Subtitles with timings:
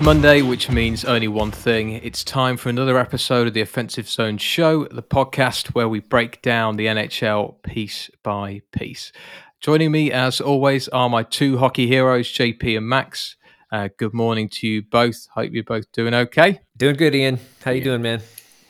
[0.00, 1.92] It's Monday, which means only one thing.
[1.92, 6.40] It's time for another episode of the Offensive Zone Show, the podcast where we break
[6.40, 9.12] down the NHL piece by piece.
[9.60, 13.36] Joining me, as always, are my two hockey heroes, JP and Max.
[13.70, 15.26] Uh, good morning to you both.
[15.34, 16.62] Hope you're both doing okay.
[16.78, 17.38] Doing good, Ian.
[17.62, 18.22] How you doing, man?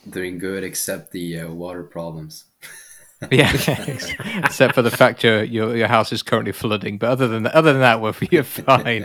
[0.08, 2.46] Doing good, except the uh, water problems.
[3.30, 3.52] yeah,
[4.44, 6.96] except for the fact your, your your house is currently flooding.
[6.96, 9.04] But other than that, other than that, we're you're fine.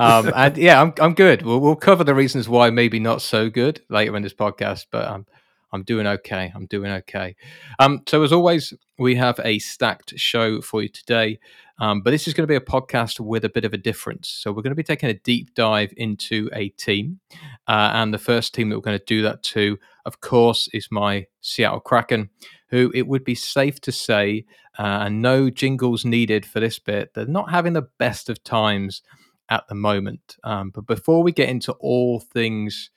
[0.00, 1.42] Um, and yeah, I'm I'm good.
[1.42, 5.06] We'll we'll cover the reasons why maybe not so good later in this podcast, but
[5.06, 5.26] I'm
[5.72, 6.50] I'm doing okay.
[6.52, 7.36] I'm doing okay.
[7.78, 11.38] Um, so as always, we have a stacked show for you today.
[11.78, 14.28] Um, but this is going to be a podcast with a bit of a difference.
[14.28, 17.20] So we're going to be taking a deep dive into a team,
[17.68, 20.88] uh, and the first team that we're going to do that to, of course, is
[20.90, 22.30] my Seattle Kraken
[22.72, 24.44] who it would be safe to say,
[24.78, 29.02] uh, and no jingles needed for this bit, they're not having the best of times
[29.50, 30.36] at the moment.
[30.42, 32.90] Um, but before we get into all things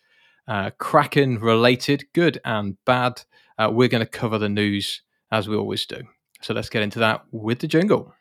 [0.48, 3.22] uh, Kraken related, good and bad,
[3.60, 5.02] uh, we're going to cover the news
[5.32, 6.02] as we always do.
[6.42, 8.14] So let's get into that with the jingle.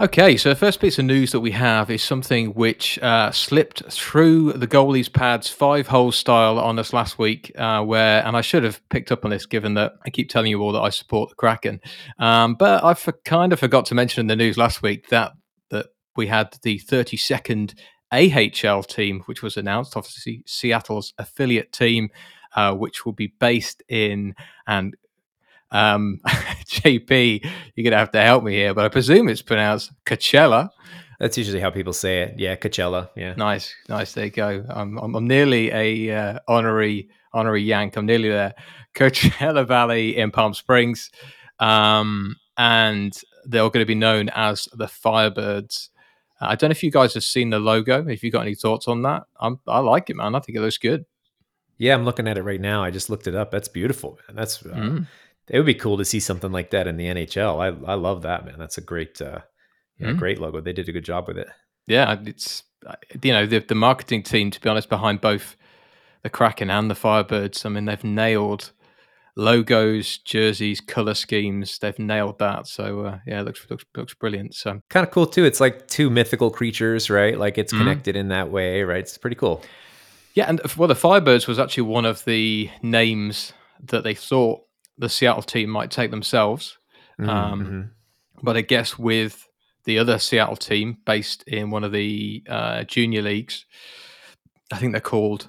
[0.00, 3.82] Okay, so the first piece of news that we have is something which uh, slipped
[3.92, 8.40] through the goalies' pads five hole style on us last week, uh, where, and I
[8.40, 10.88] should have picked up on this given that I keep telling you all that I
[10.88, 11.82] support the Kraken.
[12.18, 15.32] Um, but I for, kind of forgot to mention in the news last week that,
[15.68, 17.74] that we had the 32nd
[18.10, 22.08] AHL team, which was announced, obviously Seattle's affiliate team,
[22.56, 24.34] uh, which will be based in
[24.66, 24.96] and
[25.70, 27.44] um, JP,
[27.74, 30.70] you're going to have to help me here, but I presume it's pronounced Coachella.
[31.18, 32.34] That's usually how people say it.
[32.38, 33.10] Yeah, Coachella.
[33.14, 33.34] Yeah.
[33.36, 34.12] Nice, nice.
[34.14, 34.64] There you go.
[34.68, 37.96] I'm, I'm, I'm nearly a uh, honorary honorary Yank.
[37.96, 38.54] I'm nearly there.
[38.94, 41.10] Coachella Valley in Palm Springs,
[41.58, 43.12] um, and
[43.44, 45.90] they're going to be known as the Firebirds.
[46.40, 48.06] Uh, I don't know if you guys have seen the logo.
[48.08, 50.34] If you've got any thoughts on that, I'm, I like it, man.
[50.34, 51.04] I think it looks good.
[51.76, 52.82] Yeah, I'm looking at it right now.
[52.82, 53.50] I just looked it up.
[53.50, 54.36] That's beautiful, man.
[54.36, 55.06] That's uh, mm
[55.50, 57.60] it would be cool to see something like that in the NHL.
[57.60, 58.54] I I love that man.
[58.58, 59.40] That's a great uh,
[59.98, 60.18] yeah, mm-hmm.
[60.18, 60.60] great logo.
[60.60, 61.48] They did a good job with it.
[61.86, 65.56] Yeah, it's uh, you know the the marketing team to be honest behind both
[66.22, 67.66] the Kraken and the Firebirds.
[67.66, 68.70] I mean they've nailed
[69.36, 71.78] logos, jerseys, color schemes.
[71.78, 72.68] They've nailed that.
[72.68, 74.54] So uh, yeah, it looks looks looks brilliant.
[74.54, 75.44] So kind of cool too.
[75.44, 77.36] It's like two mythical creatures, right?
[77.36, 77.82] Like it's mm-hmm.
[77.82, 78.20] connected mm-hmm.
[78.20, 79.00] in that way, right?
[79.00, 79.62] It's pretty cool.
[80.34, 83.52] Yeah, and well, the Firebirds was actually one of the names
[83.82, 84.60] that they thought
[85.00, 86.78] the Seattle team might take themselves.
[87.18, 87.30] Mm-hmm.
[87.30, 87.80] Um, mm-hmm.
[88.42, 89.48] but I guess with
[89.84, 93.66] the other Seattle team based in one of the uh, junior leagues,
[94.72, 95.48] I think they're called.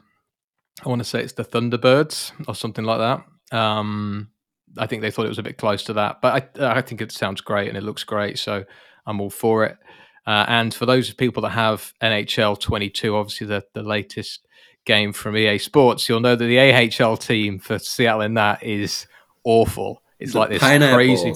[0.83, 3.57] I want to say it's the Thunderbirds or something like that.
[3.57, 4.29] Um,
[4.77, 7.01] I think they thought it was a bit close to that, but I, I think
[7.01, 8.63] it sounds great and it looks great, so
[9.05, 9.77] I'm all for it.
[10.25, 14.47] Uh, and for those people that have NHL 22, obviously the, the latest
[14.85, 19.07] game from EA Sports, you'll know that the AHL team for Seattle in that is
[19.43, 20.01] awful.
[20.19, 21.33] It's the like this crazy,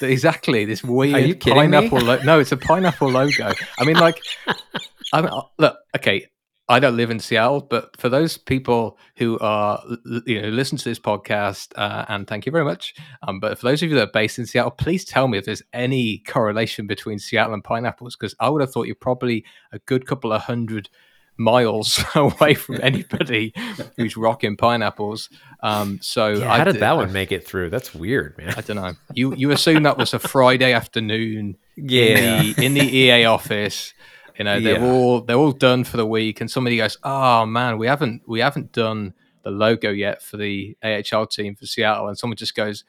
[0.06, 2.00] exactly this weird pineapple.
[2.00, 3.52] Lo- no, it's a pineapple logo.
[3.78, 4.22] I mean, like,
[5.12, 6.28] I mean, uh, look, okay,
[6.70, 9.82] I don't live in Seattle, but for those people who are,
[10.26, 12.94] you know, listen to this podcast, uh, and thank you very much.
[13.26, 15.46] Um, but for those of you that are based in Seattle, please tell me if
[15.46, 19.78] there's any correlation between Seattle and pineapples, because I would have thought you're probably a
[19.80, 20.90] good couple of hundred
[21.38, 23.54] miles away from anybody
[23.96, 25.30] who's rocking pineapples.
[25.60, 27.70] Um, so yeah, how did that one make it through?
[27.70, 28.54] That's weird, man.
[28.56, 28.92] I don't know.
[29.14, 33.94] You you assume that was a Friday afternoon, yeah, in the, in the EA office.
[34.38, 34.86] You know, they're yeah.
[34.86, 38.40] all they're all done for the week, and somebody goes, "Oh man, we haven't we
[38.40, 42.84] haven't done the logo yet for the AHL team for Seattle," and someone just goes,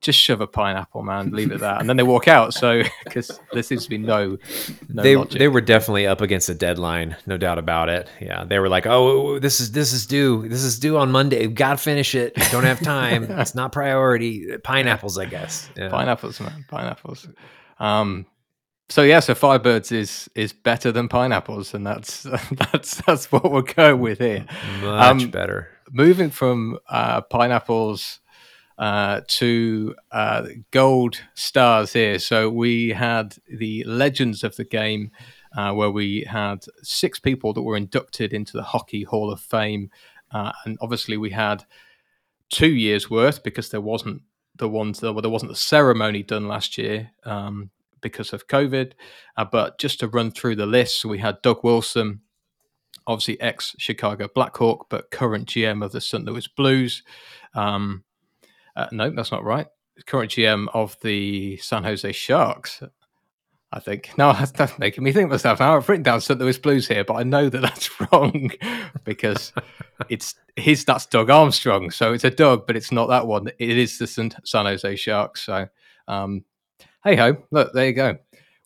[0.00, 1.30] just shove a pineapple, man.
[1.30, 2.54] Leave it that, and then they walk out.
[2.54, 4.38] So because there seems to be no,
[4.88, 5.38] no they logic.
[5.38, 8.08] they were definitely up against a deadline, no doubt about it.
[8.20, 11.46] Yeah, they were like, oh, this is this is due, this is due on Monday.
[11.46, 12.34] We've got to finish it.
[12.50, 13.24] Don't have time.
[13.30, 14.56] it's not priority.
[14.58, 15.68] Pineapples, I guess.
[15.76, 15.88] Yeah.
[15.88, 16.64] Pineapples, man.
[16.68, 17.28] Pineapples.
[17.78, 18.26] Um.
[18.90, 22.22] So yeah, so Firebirds is is better than pineapples, and that's
[22.72, 24.46] that's that's what we're going with here.
[24.80, 25.68] Much um, better.
[25.90, 28.20] Moving from uh, pineapples
[28.78, 32.18] uh, to uh, gold stars here.
[32.18, 35.10] So we had the legends of the game,
[35.56, 39.90] uh, where we had six people that were inducted into the Hockey Hall of Fame,
[40.30, 41.64] uh, and obviously we had
[42.50, 44.22] two years worth because there wasn't
[44.56, 47.70] the ones well, there wasn't the ceremony done last year um,
[48.00, 48.92] because of COVID.
[49.36, 52.20] Uh, but just to run through the list, we had Doug Wilson.
[53.06, 56.24] obviously ex Chicago Blackhawk, but current GM of the St.
[56.24, 57.02] Louis Blues.
[57.54, 58.04] Um,
[58.78, 59.66] uh, no, that's not right.
[60.06, 62.82] Current GM of the San Jose Sharks.
[63.70, 64.16] I think.
[64.16, 65.60] No, that's, making me think myself.
[65.60, 66.38] Now I've written down St.
[66.38, 68.50] Louis Blues here, but I know that that's wrong
[69.04, 69.52] because
[70.08, 70.84] it's his.
[70.84, 73.48] That's Doug Armstrong, so it's a Doug, but it's not that one.
[73.58, 75.42] It is the San Jose Sharks.
[75.42, 75.68] So,
[76.06, 76.44] um,
[77.04, 78.16] hey ho, look there you go.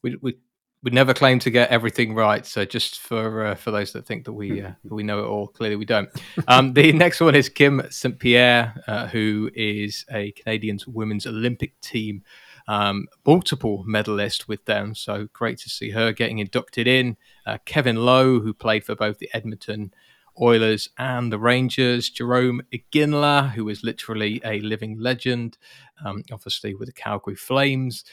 [0.02, 0.36] We we
[0.82, 2.44] we never claim to get everything right.
[2.44, 5.48] So just for uh, for those that think that we uh, we know it all,
[5.48, 6.08] clearly we don't.
[6.48, 11.80] Um, the next one is Kim St Pierre, uh, who is a Canadians women's Olympic
[11.80, 12.22] team
[12.68, 14.94] um, multiple medalist with them.
[14.94, 17.16] So great to see her getting inducted in.
[17.46, 19.92] Uh, Kevin Lowe, who played for both the Edmonton
[20.40, 22.10] Oilers and the Rangers.
[22.10, 25.58] Jarome Iginla, who is literally a living legend,
[26.04, 28.04] um, obviously with the Calgary Flames.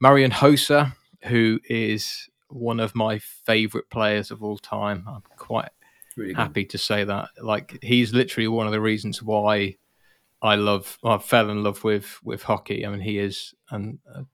[0.00, 0.94] Marian Hossa,
[1.24, 5.04] who is one of my favorite players of all time.
[5.08, 5.70] I'm quite
[6.16, 7.30] really happy to say that.
[7.40, 9.76] Like he's literally one of the reasons why
[10.42, 10.98] I love.
[11.04, 12.84] I fell in love with with hockey.
[12.86, 14.24] I mean, he is an, a,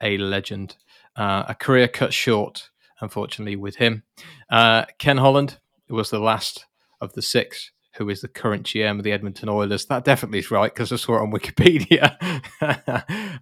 [0.00, 0.76] a legend.
[1.14, 2.70] Uh, a career cut short,
[3.00, 4.02] unfortunately, with him.
[4.50, 5.58] Uh, Ken Holland
[5.88, 6.66] was the last
[7.00, 9.86] of the six who is the current GM of the Edmonton Oilers.
[9.86, 12.16] That definitely is right because I saw it on Wikipedia.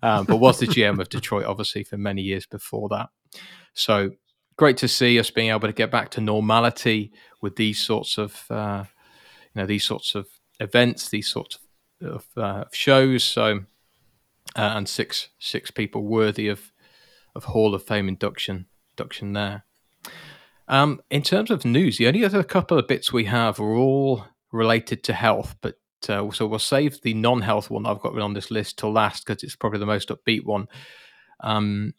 [0.02, 3.10] um, but was the GM of Detroit, obviously, for many years before that.
[3.74, 4.10] So
[4.56, 8.44] great to see us being able to get back to normality with these sorts of,
[8.50, 8.84] uh,
[9.54, 10.26] you know, these sorts of
[10.58, 11.58] events, these sorts
[12.02, 13.24] of uh, shows.
[13.24, 13.60] So,
[14.56, 16.72] uh, and six six people worthy of
[17.36, 19.64] of Hall of Fame induction induction there.
[20.66, 24.26] Um, in terms of news, the only other couple of bits we have are all
[24.52, 25.76] related to health, but
[26.08, 29.42] uh, so we'll save the non-health one I've got on this list till last because
[29.42, 30.66] it's probably the most upbeat one.
[31.40, 31.94] Um,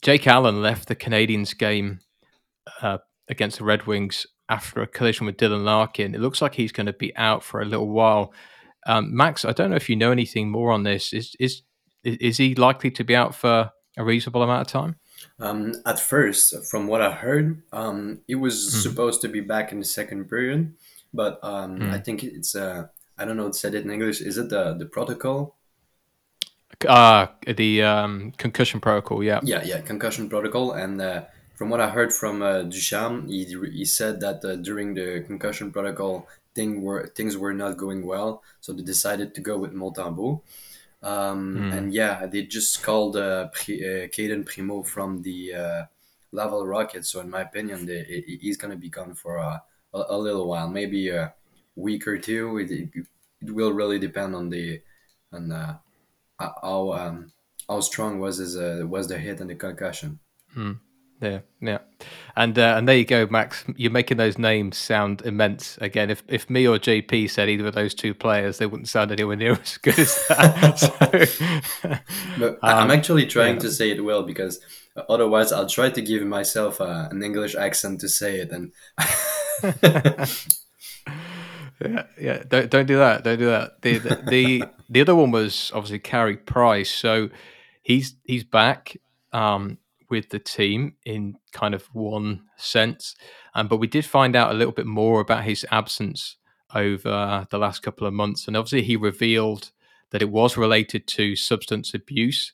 [0.00, 2.00] Jake Allen left the Canadiens game
[2.80, 6.14] uh, against the Red Wings after a collision with Dylan Larkin.
[6.14, 8.32] It looks like he's going to be out for a little while.
[8.86, 11.12] Um, Max, I don't know if you know anything more on this.
[11.12, 11.62] Is is
[12.04, 14.96] is he likely to be out for a reasonable amount of time?
[15.38, 18.82] Um, at first, from what I heard, um, he was mm.
[18.82, 20.74] supposed to be back in the second period,
[21.12, 21.92] but um, mm.
[21.92, 22.86] I think it's uh,
[23.18, 23.46] I don't know.
[23.46, 24.20] It said it in English.
[24.20, 25.56] Is it the the protocol?
[26.88, 29.22] Uh the um, concussion protocol.
[29.22, 29.40] Yeah.
[29.42, 30.72] Yeah, yeah, concussion protocol.
[30.72, 31.22] And uh,
[31.54, 35.70] from what I heard from uh, Ducharme, he he said that uh, during the concussion
[35.70, 40.40] protocol, thing were things were not going well, so they decided to go with Montembeault.
[41.02, 41.76] Um, mm.
[41.76, 45.82] And yeah, they just called uh, P- uh, Cayden Primeau from the uh,
[46.30, 47.04] Laval Rocket.
[47.04, 49.38] So in my opinion, they, he's gonna be gone for
[49.94, 51.34] a, a, little while, maybe a
[51.76, 52.58] week or two.
[52.58, 53.06] It, it,
[53.50, 54.80] will really depend on the
[55.32, 55.78] on uh,
[56.38, 57.32] how um,
[57.68, 60.18] how strong was his uh, was the hit and the concussion.
[60.56, 60.78] Mm.
[61.22, 61.78] Yeah, yeah,
[62.34, 63.64] and uh, and there you go, Max.
[63.76, 65.78] You're making those names sound immense.
[65.80, 69.12] Again, if if me or JP said either of those two players, they wouldn't sound
[69.12, 70.78] anywhere near as good as that.
[70.80, 71.96] so,
[72.40, 73.60] but I'm um, actually trying yeah.
[73.60, 74.58] to say it well because
[75.08, 78.72] otherwise, I'll try to give myself uh, an English accent to say it, and
[81.80, 82.42] yeah, yeah.
[82.48, 83.22] Don't don't do that.
[83.22, 83.80] Don't do that.
[83.82, 86.90] The the the, the other one was obviously Carey Price.
[86.90, 87.30] So
[87.80, 88.96] he's he's back.
[89.32, 89.78] Um,
[90.12, 93.16] with the team in kind of one sense.
[93.54, 96.36] Um, but we did find out a little bit more about his absence
[96.74, 98.46] over the last couple of months.
[98.46, 99.72] And obviously, he revealed
[100.10, 102.52] that it was related to substance abuse.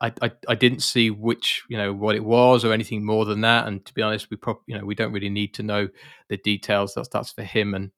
[0.00, 3.42] I, I, I, didn't see which you know what it was or anything more than
[3.42, 3.68] that.
[3.68, 5.88] And to be honest, we probably you know we don't really need to know
[6.28, 6.94] the details.
[6.94, 7.92] That's that's for him and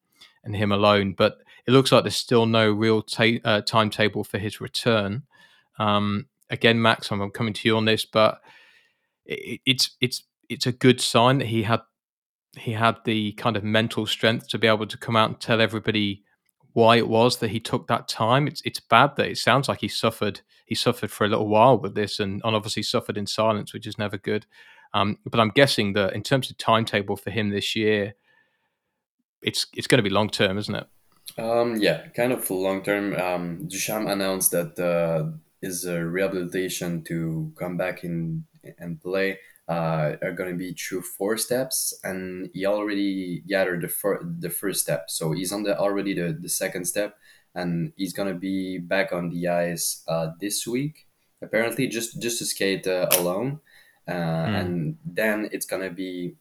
[0.44, 1.14] and him alone.
[1.16, 5.22] But it looks like there's still no real ta- uh, timetable for his return.
[5.78, 8.42] Um, again, Max, I'm coming to you on this, but
[9.26, 11.80] it, it's it's it's a good sign that he had
[12.56, 15.60] he had the kind of mental strength to be able to come out and tell
[15.60, 16.22] everybody
[16.74, 18.46] why it was that he took that time.
[18.46, 21.78] It's it's bad that it sounds like he suffered he suffered for a little while
[21.78, 24.46] with this and, and obviously suffered in silence, which is never good.
[24.94, 28.14] Um, but I'm guessing that in terms of timetable for him this year,
[29.42, 30.86] it's it's going to be long term, isn't it?
[31.38, 33.14] Um, yeah, kind of long term.
[33.14, 38.44] Um, Ducharme announced that uh, his uh, rehabilitation to come back in
[38.78, 39.38] and play
[39.68, 44.50] uh, are going to be through four steps and he already gathered the, fir- the
[44.50, 45.08] first step.
[45.08, 47.16] So he's on the already the, the second step
[47.54, 51.06] and he's going to be back on the ice uh, this week
[51.42, 53.60] apparently just just to skate uh, alone.
[54.08, 54.60] Uh, mm.
[54.60, 56.34] and then it's going to be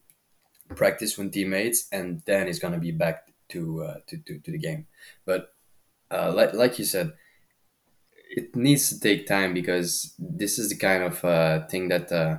[0.74, 4.50] practice with teammates and then he's going to be back to, uh, to, to, to
[4.50, 4.86] the game.
[5.24, 5.54] But
[6.10, 7.12] uh, like, like you said
[8.36, 12.38] it needs to take time because this is the kind of uh, thing that uh,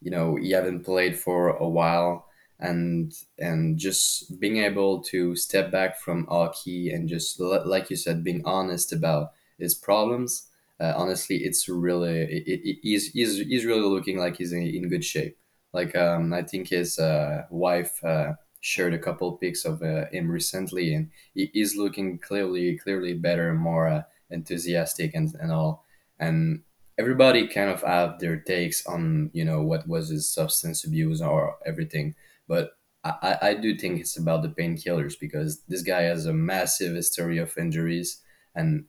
[0.00, 2.26] you know you haven't played for a while
[2.58, 8.24] and and just being able to step back from hockey and just like you said
[8.24, 10.48] being honest about his problems
[10.80, 14.88] uh, honestly it's really it, it, he's, he's, he's really looking like he's in, in
[14.88, 15.36] good shape.
[15.72, 20.30] Like um, i think his uh, wife uh, shared a couple pics of uh, him
[20.30, 25.84] recently and he is looking clearly clearly better and more enthusiastic and, and all.
[26.18, 26.62] And
[26.98, 31.56] everybody kind of have their takes on you know what was his substance abuse or
[31.66, 32.14] everything.
[32.48, 32.72] But
[33.04, 37.38] I, I do think it's about the painkillers because this guy has a massive history
[37.38, 38.22] of injuries.
[38.54, 38.86] And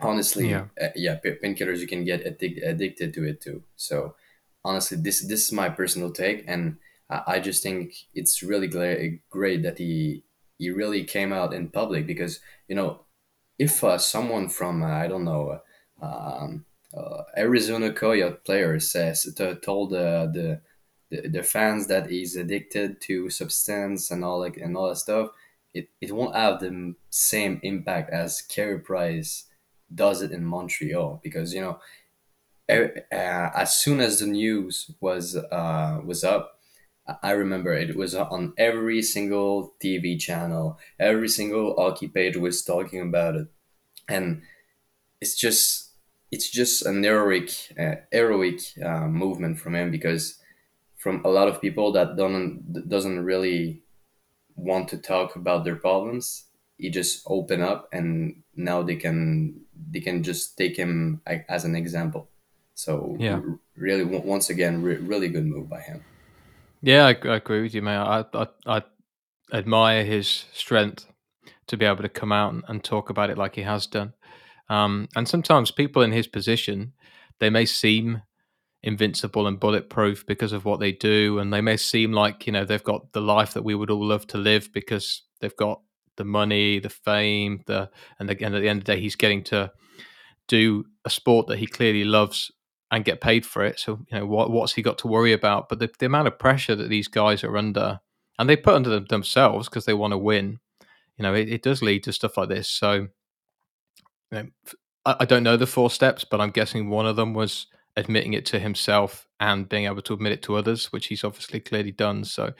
[0.00, 3.62] honestly yeah, uh, yeah painkillers you can get addic- addicted to it too.
[3.76, 4.16] So
[4.64, 6.44] honestly this this is my personal take.
[6.46, 6.78] And
[7.10, 10.24] i, I just think it's really gla- great that he
[10.58, 13.03] he really came out in public because you know
[13.58, 15.60] if uh, someone from uh, i don't know
[16.02, 16.64] um,
[16.96, 19.26] uh, arizona coyote player says
[19.62, 20.60] told the
[21.10, 25.30] the, the fans that he's addicted to substance and all like and all that stuff,
[25.72, 29.44] it, it won't have the same impact as Carey Price
[29.94, 31.78] does it in Montreal because you know
[32.68, 36.58] uh, as soon as the news was uh, was up,
[37.22, 43.00] I remember it was on every single TV channel, every single hockey page was talking
[43.02, 43.48] about it,
[44.08, 44.42] and
[45.20, 45.90] it's just
[46.30, 50.38] it's just an heroic uh, heroic uh, movement from him because
[50.96, 53.82] from a lot of people that don't doesn't really
[54.56, 56.44] want to talk about their problems
[56.78, 61.76] he just open up and now they can they can just take him as an
[61.76, 62.28] example.
[62.74, 63.40] So yeah.
[63.76, 66.04] really once again really good move by him
[66.84, 68.82] yeah I, I agree with you man I, I, I
[69.52, 71.06] admire his strength
[71.66, 74.12] to be able to come out and, and talk about it like he has done.
[74.68, 76.92] Um, and sometimes people in his position
[77.40, 78.22] they may seem
[78.82, 82.64] invincible and bulletproof because of what they do and they may seem like you know
[82.64, 85.80] they've got the life that we would all love to live because they've got
[86.16, 89.42] the money the fame the and again at the end of the day he's getting
[89.42, 89.70] to
[90.48, 92.52] do a sport that he clearly loves
[92.90, 95.68] and get paid for it so you know what what's he got to worry about
[95.68, 98.00] but the, the amount of pressure that these guys are under
[98.38, 100.58] and they put under them themselves because they want to win
[101.16, 103.08] you know it, it, does lead to stuff like this so you
[104.32, 104.46] know,
[105.04, 108.32] I, I don't know the four steps but i'm guessing one of them was admitting
[108.32, 111.92] it to himself and being able to admit it to others, which he's obviously clearly
[111.92, 112.24] done.
[112.24, 112.52] So,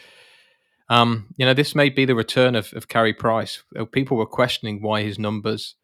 [0.88, 3.62] um, you know, this may be the return of, of Carey Price.
[3.92, 5.74] People were questioning why his numbers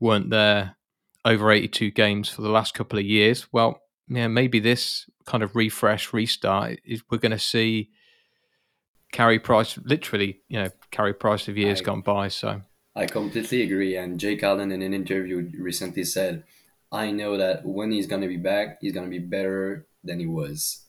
[0.00, 0.76] weren't there
[1.24, 3.46] over 82 games for the last couple of years.
[3.52, 7.90] Well, yeah, maybe this kind of refresh, restart is we're going to see
[9.12, 12.28] Carey Price, literally, you know, Carey Price of years I, gone by.
[12.28, 12.62] So
[12.94, 13.96] I completely agree.
[13.96, 16.44] And Jake Allen in an interview recently said
[16.90, 20.86] I know that when he's gonna be back, he's gonna be better than he was,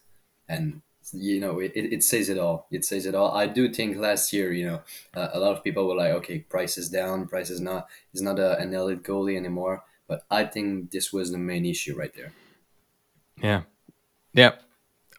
[0.48, 0.82] and
[1.12, 2.68] you know it, it says it all.
[2.72, 3.36] It says it all.
[3.36, 4.82] I do think last year, you know,
[5.14, 8.22] uh, a lot of people were like, okay, price is down, price is not, he's
[8.22, 9.84] not a, an elite goalie anymore.
[10.10, 12.34] But I think this was the main issue right there.
[13.42, 13.62] Yeah,
[14.34, 14.54] yeah.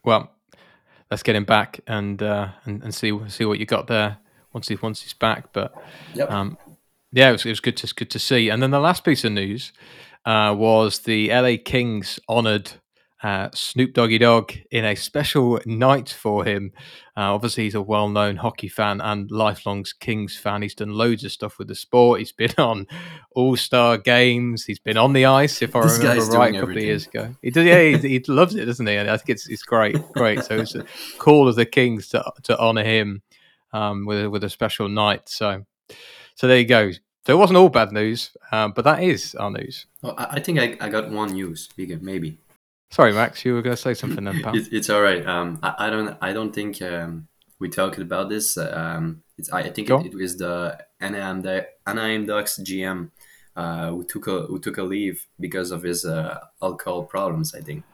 [0.04, 0.32] Well,
[1.10, 4.18] let's get him back and uh, and, and see see what you got there
[4.52, 5.52] once he once he's back.
[5.52, 5.72] But
[6.12, 6.28] yep.
[6.28, 6.58] um,
[7.12, 8.50] yeah, it was, it was good to good to see.
[8.50, 9.72] And then the last piece of news
[10.26, 12.72] uh, was the LA Kings honored
[13.22, 16.72] uh, Snoop Doggy Dogg in a special night for him.
[17.16, 20.62] Uh, obviously, he's a well known hockey fan and lifelong Kings fan.
[20.62, 22.20] He's done loads of stuff with the sport.
[22.20, 22.86] He's been on
[23.32, 24.64] All Star games.
[24.64, 27.34] He's been on the ice, if I this remember right, a couple of years ago.
[27.42, 28.96] He does, yeah, he, he, loves it, doesn't he?
[28.96, 30.42] And I think it's it's great, great.
[30.44, 30.74] So it's
[31.18, 33.22] cool of the Kings to to honor him
[33.72, 35.28] um, with with a special night.
[35.28, 35.66] So
[36.36, 36.92] so there you go.
[37.26, 39.84] So it wasn't all bad news, um, but that is our news.
[40.00, 42.38] Well, I think I, I got one news, maybe.
[42.90, 44.56] Sorry, Max, you were going to say something then, pal.
[44.56, 45.24] it, it's all right.
[45.24, 47.28] Um, I, I don't I don't think um,
[47.60, 48.56] we talked about this.
[48.56, 53.10] Um, it's I, think it, it, was the Anaheim, the Anaheim Ducks GM
[53.54, 57.54] uh, who took a who took a leave because of his uh, alcohol problems.
[57.54, 57.84] I think.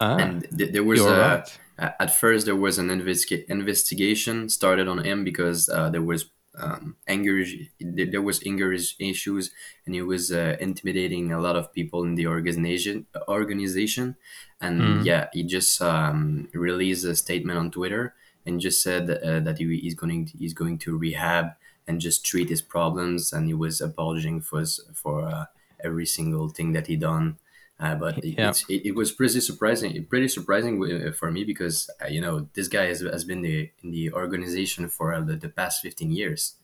[0.00, 1.46] Ah, and th- there was a,
[1.78, 1.94] right.
[2.00, 6.96] at first there was an investiga- investigation started on him because uh, there was um,
[7.08, 7.44] anger
[7.80, 9.50] there was anger issues
[9.86, 14.16] and he was uh, intimidating a lot of people in the organization organization.
[14.60, 15.04] And mm.
[15.04, 19.78] yeah he just um, released a statement on twitter and just said uh, that he,
[19.78, 21.52] he's going to, he's going to rehab
[21.86, 23.32] and just treat his problems.
[23.32, 25.46] And he was apologizing for his, for uh,
[25.82, 27.38] every single thing that he done
[27.82, 28.52] uh, but yeah.
[28.68, 32.68] it, it, was pretty surprising, pretty surprising uh, for me because uh, you know this
[32.68, 36.54] guy has, has been the, in the organization for uh, the, the past fifteen years.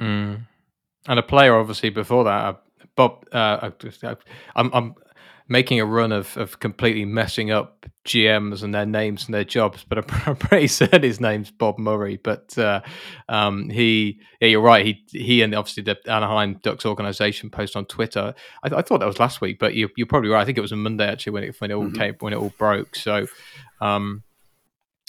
[0.00, 0.42] Mm.
[1.08, 2.54] And a player, obviously, before that, uh,
[2.94, 3.26] Bob.
[3.32, 3.70] Uh,
[4.54, 4.94] I'm, I'm
[5.48, 9.84] making a run of, of completely messing up GMs and their names and their jobs,
[9.88, 12.18] but I'm pretty certain his name's Bob Murray.
[12.22, 12.80] But uh,
[13.28, 14.84] um, he, yeah, you're right.
[14.84, 18.34] He he and obviously the Anaheim Ducks organization post on Twitter.
[18.62, 20.40] I, I thought that was last week, but you, are probably right.
[20.40, 21.96] I think it was a Monday actually when it when it all mm-hmm.
[21.96, 22.96] came when it all broke.
[22.96, 23.26] So,
[23.80, 24.22] um,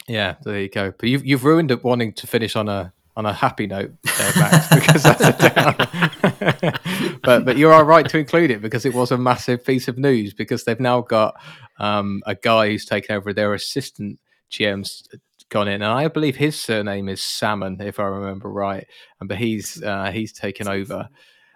[0.07, 0.93] yeah, there you go.
[0.97, 4.31] But you've you've ruined it wanting to finish on a on a happy note there,
[4.37, 7.19] Max, because that's a down.
[7.23, 9.97] but but you are right to include it because it was a massive piece of
[9.97, 11.35] news because they've now got
[11.79, 14.19] um, a guy who's taken over their assistant
[14.51, 15.09] GM's
[15.49, 18.85] gone in, and I believe his surname is Salmon, if I remember right.
[19.19, 21.09] And but he's uh, he's taken over.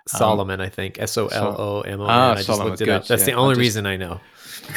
[0.08, 2.10] Solomon, um, I think S O L O M O N.
[2.10, 2.94] Ah, I just Solomon, looked it good.
[2.96, 3.08] up.
[3.08, 4.20] That's yeah, the only just, reason I know.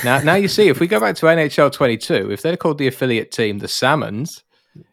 [0.05, 2.87] Now, now you see, if we go back to NHL 22, if they're called the
[2.87, 4.45] affiliate team the Salmons,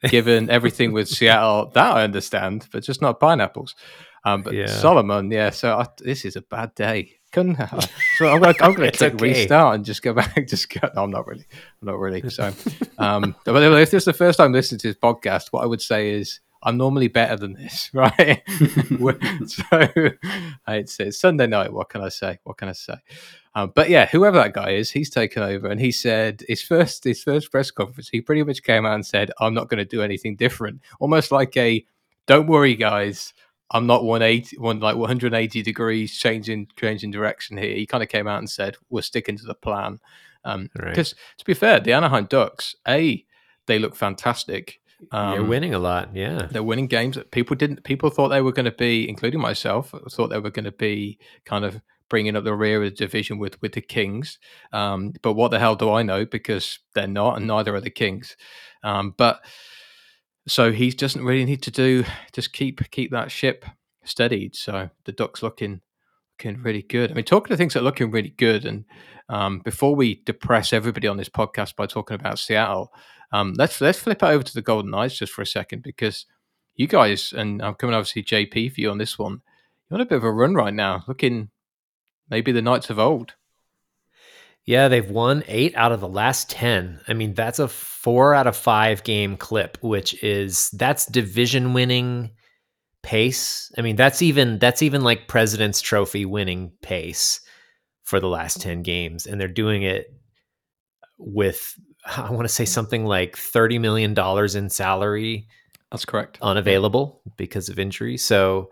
[0.10, 3.76] given everything with Seattle, that I understand, but just not pineapples.
[4.24, 4.68] Um, but yeah.
[4.68, 5.50] Solomon, yeah.
[5.50, 7.14] So I, this is a bad day.
[7.32, 7.88] Couldn't I?
[8.18, 9.30] So I'm I'm gonna click okay.
[9.30, 10.48] restart and just go back.
[10.48, 10.88] Just go.
[10.96, 11.46] No, I'm not really.
[11.82, 12.30] I'm not really.
[12.30, 12.54] So,
[12.98, 15.82] um, but if this is the first time listening to this podcast, what I would
[15.82, 18.42] say is I'm normally better than this, right?
[19.48, 19.64] so
[20.68, 21.74] it's, it's Sunday night.
[21.74, 22.40] What can I say?
[22.44, 22.96] What can I say?
[23.54, 27.04] Um, but yeah, whoever that guy is, he's taken over, and he said his first
[27.04, 28.10] his first press conference.
[28.10, 31.32] He pretty much came out and said, "I'm not going to do anything different," almost
[31.32, 31.86] like a
[32.28, 33.34] "Don't worry, guys."
[33.74, 37.74] I'm not 180, one like 180 degrees changing changing direction here.
[37.74, 40.00] He kind of came out and said, "We're sticking to the plan."
[40.44, 41.38] Um, because right.
[41.38, 43.26] to be fair, the Anaheim Ducks, a
[43.68, 44.82] they look fantastic.
[45.12, 46.48] Um, You're winning a lot, yeah.
[46.52, 47.16] They're winning games.
[47.16, 47.84] that People didn't.
[47.84, 51.18] People thought they were going to be, including myself, thought they were going to be
[51.46, 54.38] kind of bringing up the rear of the division with with the Kings.
[54.72, 56.26] Um, but what the hell do I know?
[56.26, 58.36] Because they're not, and neither are the Kings.
[58.84, 59.42] Um, but
[60.48, 62.04] so he doesn't really need to do
[62.34, 63.66] just keep keep that ship
[64.04, 64.56] steadied.
[64.56, 65.82] So the Ducks looking
[66.44, 67.12] looking really good.
[67.12, 68.86] I mean, talking to things that are looking really good, and
[69.30, 72.92] um, before we depress everybody on this podcast by talking about Seattle,
[73.32, 76.26] um, let's let's flip it over to the Golden Knights just for a second because
[76.76, 79.42] you guys and I'm coming obviously JP for you on this one.
[79.90, 81.50] You're on a bit of a run right now, looking
[82.30, 83.36] maybe the Knights of old.
[84.66, 87.02] Yeah, they've won eight out of the last 10.
[87.08, 92.32] I mean, that's a four out of five game clip, which is that's division winning
[93.04, 93.72] pace.
[93.78, 97.42] I mean, that's even that's even like President's Trophy winning pace
[98.04, 99.26] for the last 10 games.
[99.26, 100.14] And they're doing it
[101.18, 104.18] with I want to say something like $30 million
[104.58, 105.48] in salary.
[105.92, 106.38] That's correct.
[106.42, 108.18] Unavailable because of injury.
[108.18, 108.72] So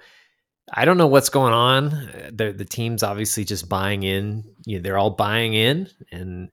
[0.73, 1.89] I don't know what's going on.
[2.31, 4.43] The, the team's obviously just buying in.
[4.65, 6.49] You know, they're all buying in, and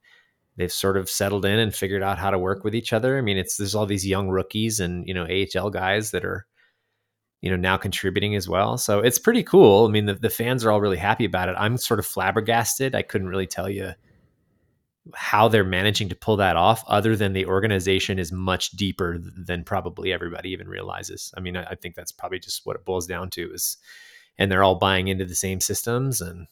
[0.57, 3.19] they've sort of settled in and figured out how to work with each other.
[3.19, 6.47] I mean, it's there's all these young rookies and you know AHL guys that are
[7.41, 8.79] you know now contributing as well.
[8.79, 9.87] So it's pretty cool.
[9.87, 11.57] I mean, the, the fans are all really happy about it.
[11.59, 12.95] I'm sort of flabbergasted.
[12.95, 13.93] I couldn't really tell you
[15.15, 19.63] how they're managing to pull that off other than the organization is much deeper than
[19.63, 23.07] probably everybody even realizes i mean I, I, think that's probably just what it boils
[23.07, 23.77] down to is
[24.37, 26.49] and they're all buying into the same systems and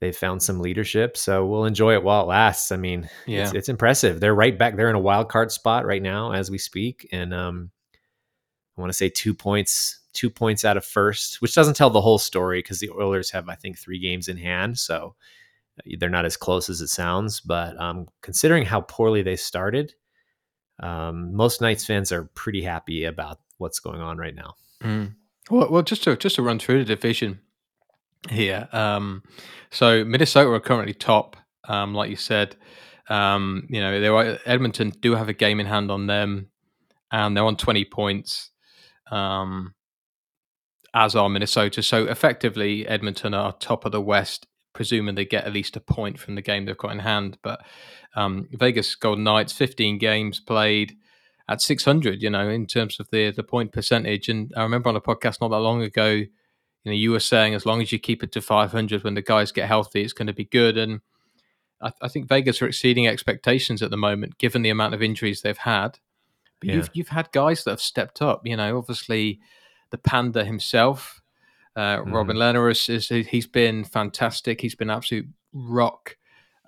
[0.00, 1.16] they've found some leadership.
[1.16, 2.70] So we'll enjoy it while it lasts.
[2.72, 3.44] I mean, yeah.
[3.44, 4.20] it's, it's impressive.
[4.20, 4.76] They're right back.
[4.76, 7.08] They're in a wild card spot right now as we speak.
[7.12, 7.70] And um,
[8.76, 12.00] I want to say two points, two points out of first, which doesn't tell the
[12.00, 14.78] whole story because the Oilers have, I think, three games in hand.
[14.78, 15.14] So
[15.78, 17.40] uh, they're not as close as it sounds.
[17.40, 19.94] But um, considering how poorly they started,
[20.80, 24.54] um, most Knights fans are pretty happy about what's going on right now.
[24.82, 25.14] Mm.
[25.50, 27.40] Well, well, just to just to run through the division
[28.28, 28.68] here.
[28.72, 29.22] Um,
[29.70, 31.36] so Minnesota are currently top,
[31.68, 32.56] um, like you said.
[33.08, 36.50] Um, you know, they Edmonton do have a game in hand on them,
[37.12, 38.50] and they're on twenty points,
[39.10, 39.74] um,
[40.94, 41.82] as are Minnesota.
[41.82, 46.18] So effectively, Edmonton are top of the West, presuming they get at least a point
[46.18, 47.38] from the game they've got in hand.
[47.42, 47.64] But
[48.14, 50.96] um, Vegas Golden Knights, fifteen games played
[51.48, 54.28] at 600, you know, in terms of the the point percentage.
[54.28, 56.28] And I remember on a podcast not that long ago, you
[56.84, 59.52] know, you were saying as long as you keep it to 500 when the guys
[59.52, 60.76] get healthy, it's going to be good.
[60.76, 61.00] And
[61.80, 65.42] I, I think Vegas are exceeding expectations at the moment, given the amount of injuries
[65.42, 65.98] they've had.
[66.60, 66.74] But yeah.
[66.76, 68.46] you've you've had guys that have stepped up.
[68.46, 69.40] You know, obviously
[69.90, 71.20] the Panda himself,
[71.74, 72.12] uh, mm.
[72.12, 74.60] Robin Lehner, is, is, he's been fantastic.
[74.60, 76.16] He's been absolute rock.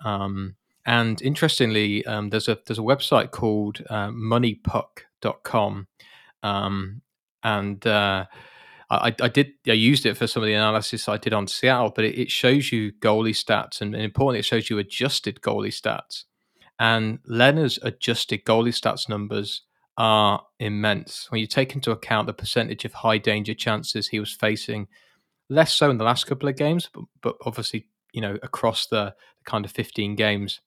[0.05, 5.87] Um, and interestingly, um, there's a there's a website called uh, moneypuck.com.
[6.41, 7.01] Um,
[7.43, 8.25] and uh,
[8.89, 11.91] I, I, did I used it for some of the analysis I did on Seattle,
[11.95, 15.67] but it, it shows you goalie stats and, and, importantly, it shows you adjusted goalie
[15.67, 16.23] stats.
[16.79, 19.63] And Lehner's adjusted goalie stats numbers
[19.99, 24.31] are immense when you take into account the percentage of high danger chances he was
[24.31, 24.87] facing.
[25.49, 29.13] Less so in the last couple of games, but, but obviously, you know, across the
[29.45, 30.61] kind of 15 games,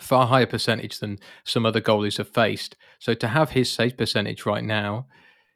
[0.00, 2.76] far higher percentage than some other goalies have faced.
[2.98, 5.06] So to have his save percentage right now,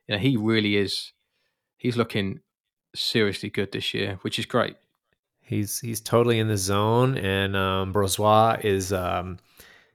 [0.06, 1.12] you know, he really is.
[1.78, 2.40] He's looking
[2.94, 4.76] seriously good this year, which is great.
[5.40, 9.38] He's he's totally in the zone, and um, Brossoit is um,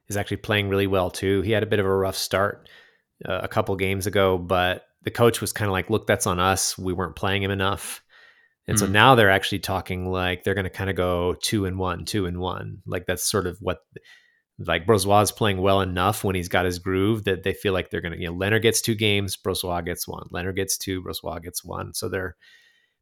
[0.08, 1.42] is actually playing really well too.
[1.42, 2.68] He had a bit of a rough start
[3.24, 6.40] uh, a couple games ago, but the coach was kind of like, "Look, that's on
[6.40, 6.76] us.
[6.76, 8.02] We weren't playing him enough."
[8.66, 8.80] And mm.
[8.80, 12.04] so now they're actually talking like they're going to kind of go two and one,
[12.04, 12.82] two and one.
[12.86, 13.78] Like that's sort of what
[14.58, 17.90] like Brossoit is playing well enough when he's got his groove that they feel like
[17.90, 20.26] they're going to, you know, Lehner gets two games, Brossoit gets one.
[20.32, 21.92] Lehner gets two, Brossoit gets one.
[21.94, 22.36] So they're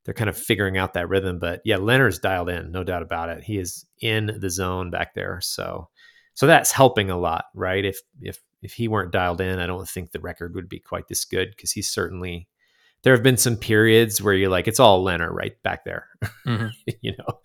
[0.04, 1.38] they're kind of figuring out that rhythm.
[1.38, 3.42] But yeah, Lehner's dialed in, no doubt about it.
[3.42, 5.40] He is in the zone back there.
[5.40, 5.88] So
[6.34, 7.84] so that's helping a lot, right?
[7.84, 11.08] If if if he weren't dialed in, I don't think the record would be quite
[11.08, 12.48] this good because he's certainly
[13.02, 16.08] there have been some periods where you're like, it's all Lehner right back there,
[16.46, 16.68] mm-hmm.
[17.02, 17.40] you know,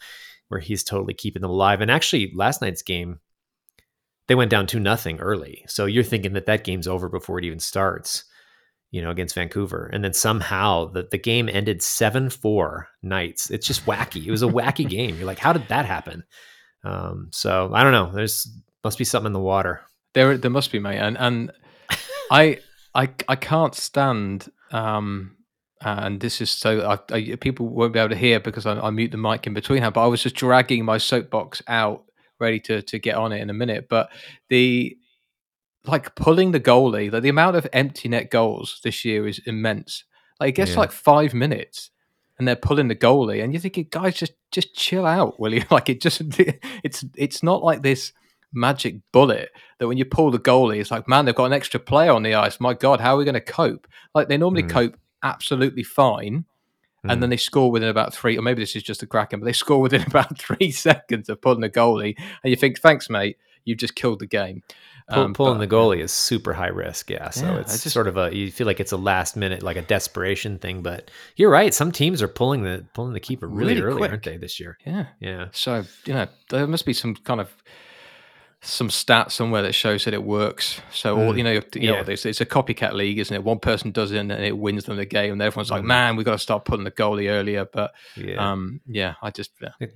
[0.47, 1.81] where he's totally keeping them alive.
[1.81, 3.19] And actually, last night's game,
[4.27, 7.45] they went down two nothing early, so you're thinking that that game's over before it
[7.45, 8.23] even starts,
[8.91, 13.49] you know, against Vancouver, and then somehow the the game ended seven four Knights.
[13.49, 14.25] It's just wacky.
[14.25, 15.17] It was a wacky game.
[15.17, 16.23] You're like, how did that happen?
[16.83, 18.11] Um, so I don't know.
[18.13, 18.47] There's
[18.83, 19.81] must be something in the water.
[20.13, 20.97] There, there must be, mate.
[20.97, 21.51] And and
[22.31, 22.59] I,
[22.93, 25.35] I, I can't stand um,
[25.81, 28.89] and this is so I, I, people won't be able to hear because I, I,
[28.89, 29.81] mute the mic in between.
[29.81, 32.03] But I was just dragging my soapbox out,
[32.39, 33.87] ready to to get on it in a minute.
[33.89, 34.09] But
[34.49, 34.97] the
[35.85, 40.03] like pulling the goalie, like the amount of empty net goals this year is immense.
[40.39, 40.79] Like it gets yeah.
[40.79, 41.91] like five minutes,
[42.37, 45.63] and they're pulling the goalie, and you're thinking, guys, just just chill out, will you?
[45.71, 46.21] Like it just
[46.83, 48.11] it's it's not like this
[48.53, 51.79] magic bullet that when you pull the goalie, it's like, man, they've got an extra
[51.79, 52.59] player on the ice.
[52.59, 53.87] My God, how are we going to cope?
[54.13, 54.69] Like they normally mm.
[54.69, 56.45] cope absolutely fine.
[57.05, 57.13] Mm.
[57.13, 57.31] And then hmm.
[57.31, 59.79] they score within about three, or maybe this is just a Kraken, but they score
[59.79, 62.15] within about three seconds of pulling a goalie.
[62.43, 64.63] And you think, thanks, mate, you've just killed the game.
[65.09, 67.29] Pull, um, pulling but, the goalie is super high risk, yeah.
[67.31, 69.77] So yeah, it's just, sort of a you feel like it's a last minute, like
[69.77, 70.83] a desperation thing.
[70.83, 74.11] But you're right; some teams are pulling the pulling the keeper really, really early, quick.
[74.11, 74.37] aren't they?
[74.37, 75.47] This year, yeah, yeah.
[75.51, 77.51] So you know there must be some kind of
[78.61, 80.81] some stat somewhere that shows that it works.
[80.91, 81.37] So all, mm.
[81.37, 81.91] you know, you yeah.
[81.91, 83.43] know, it's, it's, a copycat league, isn't it?
[83.43, 85.87] One person does it and it wins them the game, and everyone's like, mm.
[85.87, 89.51] "Man, we've got to start putting the goalie earlier." But yeah, um, yeah I just
[89.61, 89.69] yeah.
[89.79, 89.93] it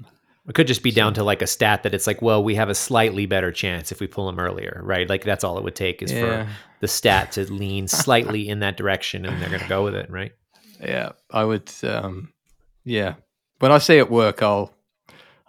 [0.54, 0.96] could just be so.
[0.96, 3.92] down to like a stat that it's like, well, we have a slightly better chance
[3.92, 5.10] if we pull them earlier, right?
[5.10, 6.46] Like that's all it would take is yeah.
[6.46, 9.96] for the stat to lean slightly in that direction, and they're going to go with
[9.96, 10.32] it, right?
[10.82, 11.72] Yeah, I would.
[11.84, 12.34] Um,
[12.84, 13.14] yeah,
[13.60, 14.74] when I say at work, I'll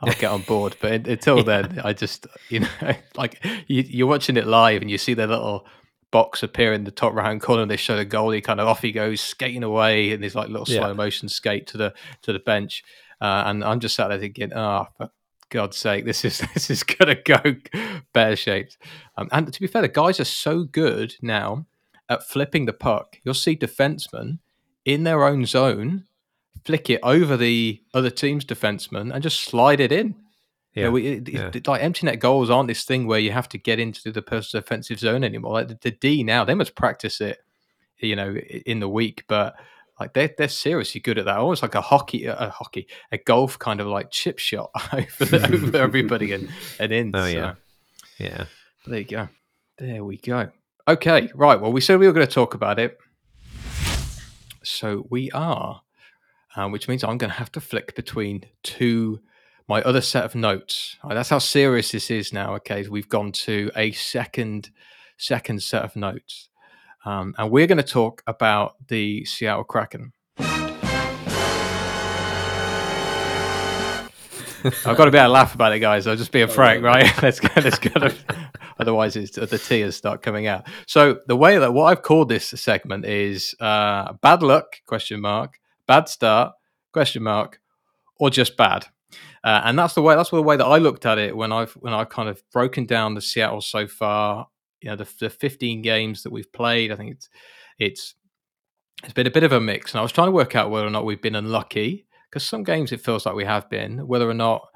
[0.00, 0.76] I'll get on board.
[0.80, 1.42] But until yeah.
[1.42, 2.68] then, I just you know
[3.16, 5.66] like you, are watching it live and you see the little
[6.10, 7.62] box appear in the top right hand corner.
[7.62, 10.48] And they show the goalie kind of off he goes skating away, and there's like
[10.48, 12.82] little slow motion skate to the to the bench.
[13.20, 15.10] Uh, and I'm just sat there thinking, oh, for
[15.50, 17.38] God's sake, this is this is gonna go
[18.12, 18.78] bear shaped.
[19.16, 21.66] Um, and to be fair, the guys are so good now
[22.08, 23.18] at flipping the puck.
[23.24, 24.38] You'll see defensemen
[24.84, 26.04] in their own zone
[26.64, 30.14] flick it over the other team's defenseman and just slide it in.
[30.74, 31.50] Yeah, you know, we, it, yeah.
[31.66, 34.60] like empty net goals aren't this thing where you have to get into the person's
[34.60, 35.52] offensive zone anymore.
[35.52, 37.38] Like the, the, D now, they must practice it,
[37.98, 39.54] you know, in the week, but
[40.00, 41.36] like they're they're seriously good at that.
[41.36, 45.44] Almost like a hockey, a hockey, a golf kind of like chip shot over, the,
[45.52, 46.48] over everybody and
[46.80, 47.14] and in.
[47.14, 47.54] Oh yeah,
[48.18, 48.46] yeah.
[48.86, 49.28] There you go.
[49.78, 50.50] There we go.
[50.88, 51.60] Okay, right.
[51.60, 52.98] Well, we said we were going to talk about it,
[54.64, 55.83] so we are
[56.56, 59.20] um, which means I'm going to have to flick between two
[59.66, 60.96] my other set of notes.
[61.02, 62.54] Right, that's how serious this is now.
[62.56, 64.70] Okay, we've gone to a second
[65.16, 66.48] second set of notes,
[67.04, 70.12] um, and we're going to talk about the Seattle Kraken.
[74.64, 76.06] I've got to be able to laugh about it, guys.
[76.06, 77.10] I'll just be a frank, right?
[77.22, 77.48] let's go.
[77.56, 78.08] Let's go.
[78.78, 80.66] Otherwise, it's, the tears start coming out.
[80.86, 85.58] So the way that what I've called this segment is uh, bad luck question mark
[85.86, 86.52] bad start
[86.92, 87.60] question mark
[88.18, 88.86] or just bad.
[89.42, 91.72] Uh, and that's the way that's the way that i looked at it when i've
[91.74, 94.48] when i've kind of broken down the seattle so far
[94.84, 96.92] you know the, the 15 games that we've played.
[96.92, 97.28] I think it's
[97.78, 98.14] it's
[99.02, 99.92] it's been a bit of a mix.
[99.92, 102.62] And i was trying to work out whether or not we've been unlucky because some
[102.62, 104.68] games it feels like we have been whether or not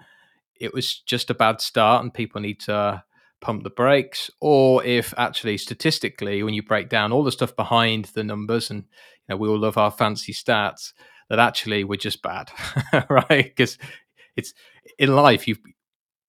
[0.58, 3.04] it was just a bad start and people need to
[3.42, 8.06] pump the brakes or if actually statistically when you break down all the stuff behind
[8.06, 8.84] the numbers and
[9.28, 10.92] know, we all love our fancy stats,
[11.28, 12.50] that actually we're just bad,
[13.08, 13.44] right?
[13.44, 13.78] Because
[14.36, 14.54] it's
[14.98, 15.56] in life, you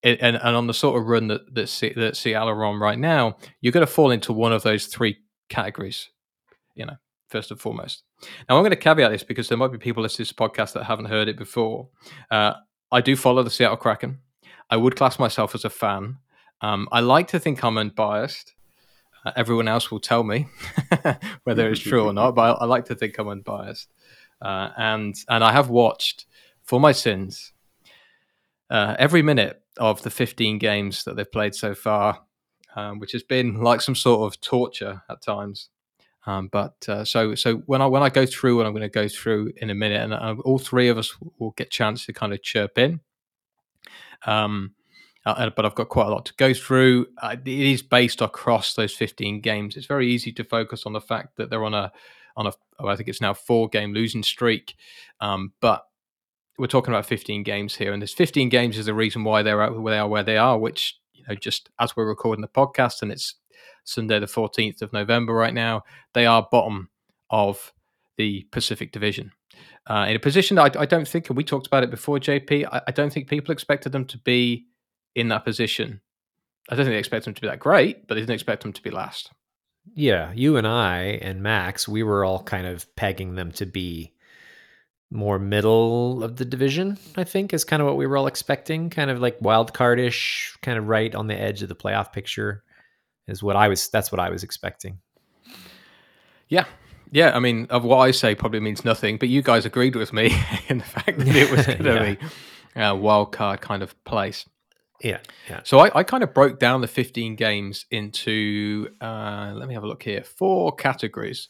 [0.04, 2.98] and, and on the sort of run that that, C, that Seattle are on right
[2.98, 5.18] now, you're going to fall into one of those three
[5.50, 6.10] categories,
[6.76, 6.96] you know,
[7.30, 8.04] first and foremost.
[8.48, 10.74] Now, I'm going to caveat this because there might be people listening to this podcast
[10.74, 11.90] that haven't heard it before.
[12.32, 12.54] Uh,
[12.92, 14.20] I do follow the Seattle Kraken.
[14.70, 16.18] I would class myself as a fan.
[16.62, 18.54] Um, I like to think I'm unbiased.
[19.26, 20.48] Uh, everyone else will tell me
[21.44, 23.90] whether it's true or not, but I, I, like to think I'm unbiased.
[24.42, 26.26] Uh, and and I have watched
[26.64, 27.52] for my sins
[28.70, 32.22] uh, every minute of the 15 games that they've played so far,
[32.76, 35.70] um, which has been like some sort of torture at times.
[36.26, 38.90] Um, but uh, so so when I when I go through, and I'm going to
[38.90, 42.14] go through in a minute, and uh, all three of us will get chance to
[42.14, 43.00] kind of chirp in.
[44.26, 44.76] Um,
[45.38, 47.08] uh, but I've got quite a lot to go through.
[47.22, 49.76] Uh, it is based across those 15 games.
[49.76, 51.92] It's very easy to focus on the fact that they're on a
[52.36, 54.76] on a oh, I think it's now four game losing streak,
[55.20, 55.86] um, but
[56.58, 59.72] we're talking about 15 games here, and there's 15 games is the reason why they're
[59.72, 60.58] where they are where they are.
[60.58, 63.36] Which you know, just as we're recording the podcast, and it's
[63.84, 66.90] Sunday the 14th of November right now, they are bottom
[67.30, 67.74] of
[68.18, 69.32] the Pacific Division.
[69.88, 72.20] Uh, in a position that I, I, don't think, and we talked about it before,
[72.20, 74.68] JP, I, I, don't think people expected them to be
[75.16, 76.02] in that position.
[76.70, 78.74] I don't think they expect them to be that great, but they didn't expect them
[78.74, 79.32] to be last.
[79.96, 84.14] Yeah, you and I and Max, we were all kind of pegging them to be
[85.12, 88.90] more middle of the division, I think, is kind of what we were all expecting.
[88.90, 92.64] Kind of like wild cardish, kind of right on the edge of the playoff picture
[93.28, 95.00] is what I was that's what I was expecting.
[96.48, 96.66] Yeah.
[97.12, 100.14] Yeah, I mean, of what I say probably means nothing, but you guys agreed with
[100.14, 100.32] me
[100.68, 102.14] in the fact that it was going to yeah.
[102.14, 102.28] be
[102.76, 104.48] a wild card kind of place.
[105.02, 105.62] Yeah.
[105.64, 109.84] So I, I kind of broke down the 15 games into, uh, let me have
[109.84, 111.50] a look here, four categories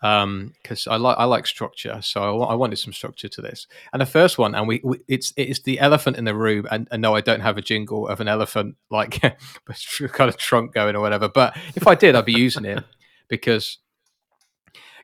[0.00, 3.66] because um, I like I like structure, so I, I, wanted some structure to this.
[3.92, 6.66] And the first one, and we, we it's it's the elephant in the room.
[6.70, 9.20] And, and, no, I don't have a jingle of an elephant like
[10.12, 11.28] kind of trunk going or whatever.
[11.28, 12.82] But if I did, I'd be using it
[13.28, 13.76] because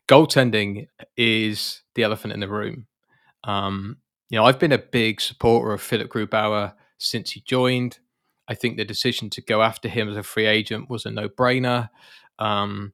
[0.08, 2.86] goaltending is the elephant in the room.
[3.44, 3.98] Um,
[4.30, 7.98] you know, I've been a big supporter of Philipp Grubauer since he joined.
[8.48, 11.28] I think the decision to go after him as a free agent was a no
[11.28, 11.90] brainer.
[12.38, 12.92] Um,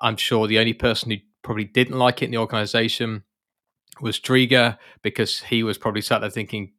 [0.00, 3.24] I'm sure the only person who probably didn't like it in the organization
[4.00, 6.72] was Driedger because he was probably sat there thinking,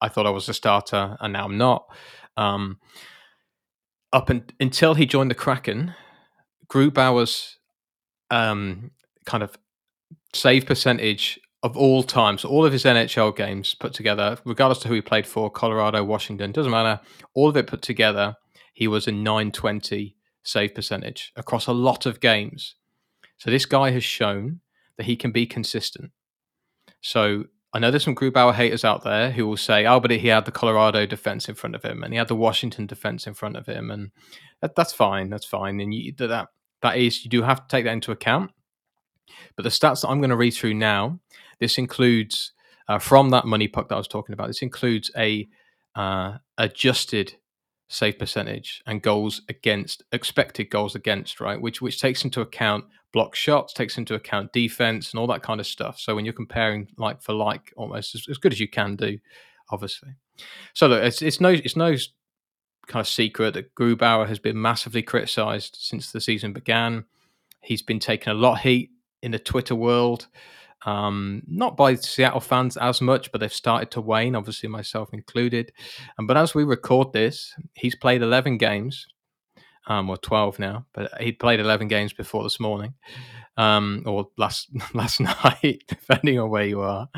[0.00, 1.86] I thought I was a starter and now I'm not.
[2.36, 2.78] Um,
[4.12, 5.94] up and, until he joined the Kraken,
[6.68, 7.58] Grubauer's
[8.30, 8.90] um,
[9.26, 9.56] kind of
[10.34, 14.94] save percentage of all times, all of his NHL games put together, regardless of who
[14.94, 17.00] he played for, Colorado, Washington, doesn't matter,
[17.34, 18.34] all of it put together,
[18.72, 22.76] he was a 920 save percentage across a lot of games.
[23.36, 24.60] So this guy has shown
[24.96, 26.12] that he can be consistent.
[27.02, 30.28] So I know there's some Grubauer haters out there who will say, "Oh, but he
[30.28, 33.34] had the Colorado defense in front of him, and he had the Washington defense in
[33.34, 34.10] front of him, and
[34.60, 36.48] that, that's fine, that's fine." And you, that
[36.82, 38.50] that is, you do have to take that into account.
[39.56, 41.20] But the stats that I'm going to read through now,
[41.60, 42.52] this includes
[42.88, 44.48] uh, from that money puck that I was talking about.
[44.48, 45.48] This includes a
[45.94, 47.34] uh, adjusted
[47.88, 51.60] save percentage and goals against expected goals against right?
[51.60, 55.60] Which which takes into account block shots takes into account defense and all that kind
[55.60, 55.98] of stuff.
[55.98, 59.18] So when you're comparing like for like almost as, as good as you can do
[59.70, 60.10] obviously.
[60.72, 61.96] So look it's, it's no it's no
[62.86, 67.04] kind of secret that Grubauer has been massively criticized since the season began.
[67.60, 68.90] He's been taking a lot of heat
[69.22, 70.28] in the twitter world
[70.86, 75.72] um, not by Seattle fans as much, but they've started to wane, obviously myself included.
[76.18, 79.06] Um, but as we record this, he's played 11 games,
[79.86, 82.94] um, or 12 now, but he played 11 games before this morning,
[83.56, 87.08] um, or last last night, depending on where you are.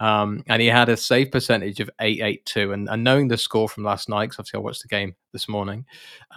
[0.00, 2.72] Um, and he had a save percentage of 882.
[2.72, 5.48] And, and knowing the score from last night, because obviously I watched the game this
[5.48, 5.84] morning,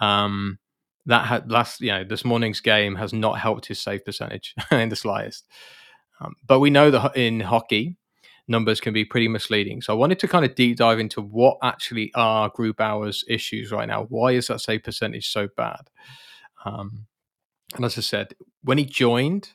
[0.00, 0.58] um,
[1.06, 4.90] that had last, you know, this morning's game has not helped his save percentage in
[4.90, 5.46] the slightest.
[6.20, 7.96] Um, but we know that in hockey,
[8.48, 9.82] numbers can be pretty misleading.
[9.82, 13.86] So I wanted to kind of deep dive into what actually are Grubauer's issues right
[13.86, 14.04] now.
[14.04, 15.90] Why is that save percentage so bad?
[16.64, 17.06] Um,
[17.76, 19.50] and as I said, when he joined,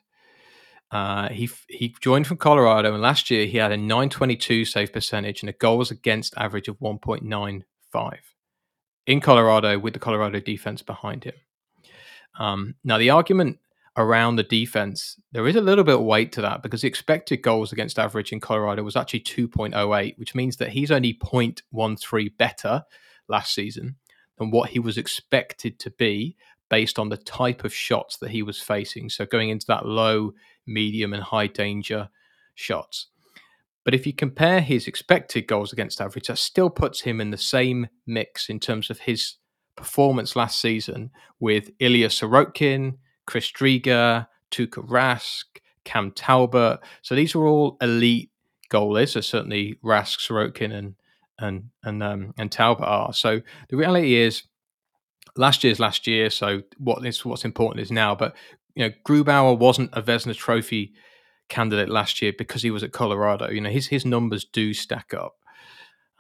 [0.92, 5.42] uh, he he joined from Colorado, and last year he had a 922 save percentage
[5.42, 7.64] and a goals against average of 1.95
[9.08, 11.34] in Colorado with the Colorado defense behind him.
[12.40, 13.60] Um, now the argument
[13.96, 17.38] around the defense, there is a little bit of weight to that because the expected
[17.38, 22.84] goals against average in Colorado was actually 2.08, which means that he's only 0.13 better
[23.28, 23.96] last season
[24.38, 26.36] than what he was expected to be
[26.70, 29.10] based on the type of shots that he was facing.
[29.10, 30.34] So going into that low,
[30.66, 32.10] medium, and high danger
[32.56, 33.08] shots.
[33.86, 37.38] But if you compare his expected goals against average, that still puts him in the
[37.38, 39.36] same mix in terms of his
[39.76, 45.44] performance last season with Ilya Sorokin, Chris Driedger, Tuukka Rask,
[45.84, 46.80] Cam Talbot.
[47.02, 48.32] So these are all elite
[48.72, 49.10] goalies.
[49.10, 50.96] So certainly Rask, Sorokin, and
[51.40, 53.14] and and um, and Talbot are.
[53.14, 54.44] So the reality is,
[55.36, 56.30] last year's last year.
[56.30, 58.16] So what is what's important is now.
[58.16, 58.36] But
[58.76, 60.94] you know, Grubauer wasn't a Vezina Trophy
[61.50, 63.50] candidate last year because he was at Colorado.
[63.50, 65.36] You know, his his numbers do stack up.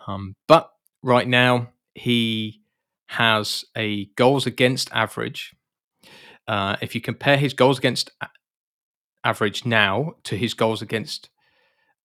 [0.07, 2.61] Um, but right now he
[3.07, 5.55] has a goals against average.
[6.47, 8.11] Uh, if you compare his goals against
[9.23, 11.29] average now to his goals against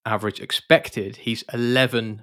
[0.05, 2.23] average expected, he's 11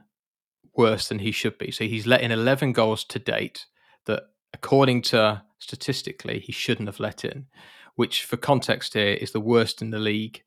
[0.75, 1.71] worse than he should be.
[1.71, 3.65] So he's let in 11 goals to date
[4.05, 4.23] that,
[4.53, 7.47] according to statistically, he shouldn't have let in,
[7.95, 10.43] which, for context here, is the worst in the league.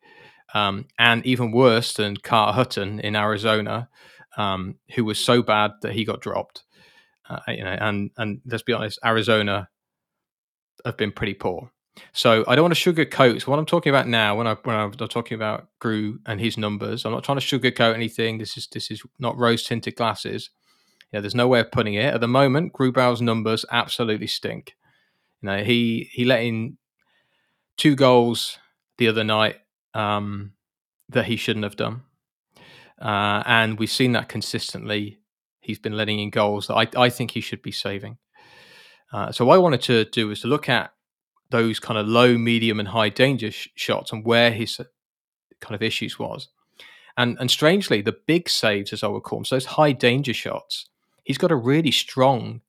[0.55, 3.91] Um, and even worse than Carter Hutton in Arizona,
[4.39, 6.65] um, who was so bad that he got dropped.
[7.29, 9.69] Uh, you know, and and let's be honest, Arizona
[10.85, 11.71] have been pretty poor.
[12.13, 13.43] So I don't want to sugarcoat.
[13.43, 16.57] So what I'm talking about now, when I when I'm talking about Gru and his
[16.57, 18.39] numbers, I'm not trying to sugarcoat anything.
[18.39, 20.51] This is this is not rose tinted glasses.
[21.13, 22.13] Yeah, there's no way of putting it.
[22.13, 24.77] At the moment, Grubauer's numbers absolutely stink.
[25.43, 26.79] You know, he he let in
[27.77, 28.59] two goals
[28.99, 29.57] the other night
[29.95, 30.53] um,
[31.09, 32.03] that he shouldn't have done,
[33.01, 35.21] uh, and we've seen that consistently.
[35.61, 38.17] He's been letting in goals that I, I think he should be saving.
[39.13, 40.93] Uh, so what I wanted to do was to look at
[41.51, 44.85] those kind of low, medium, and high danger sh- shots and where his uh,
[45.61, 46.49] kind of issues was.
[47.17, 50.35] And and strangely, the big saves, as I would call them, so those high danger
[50.35, 50.89] shots,
[51.25, 52.61] he's got a really strong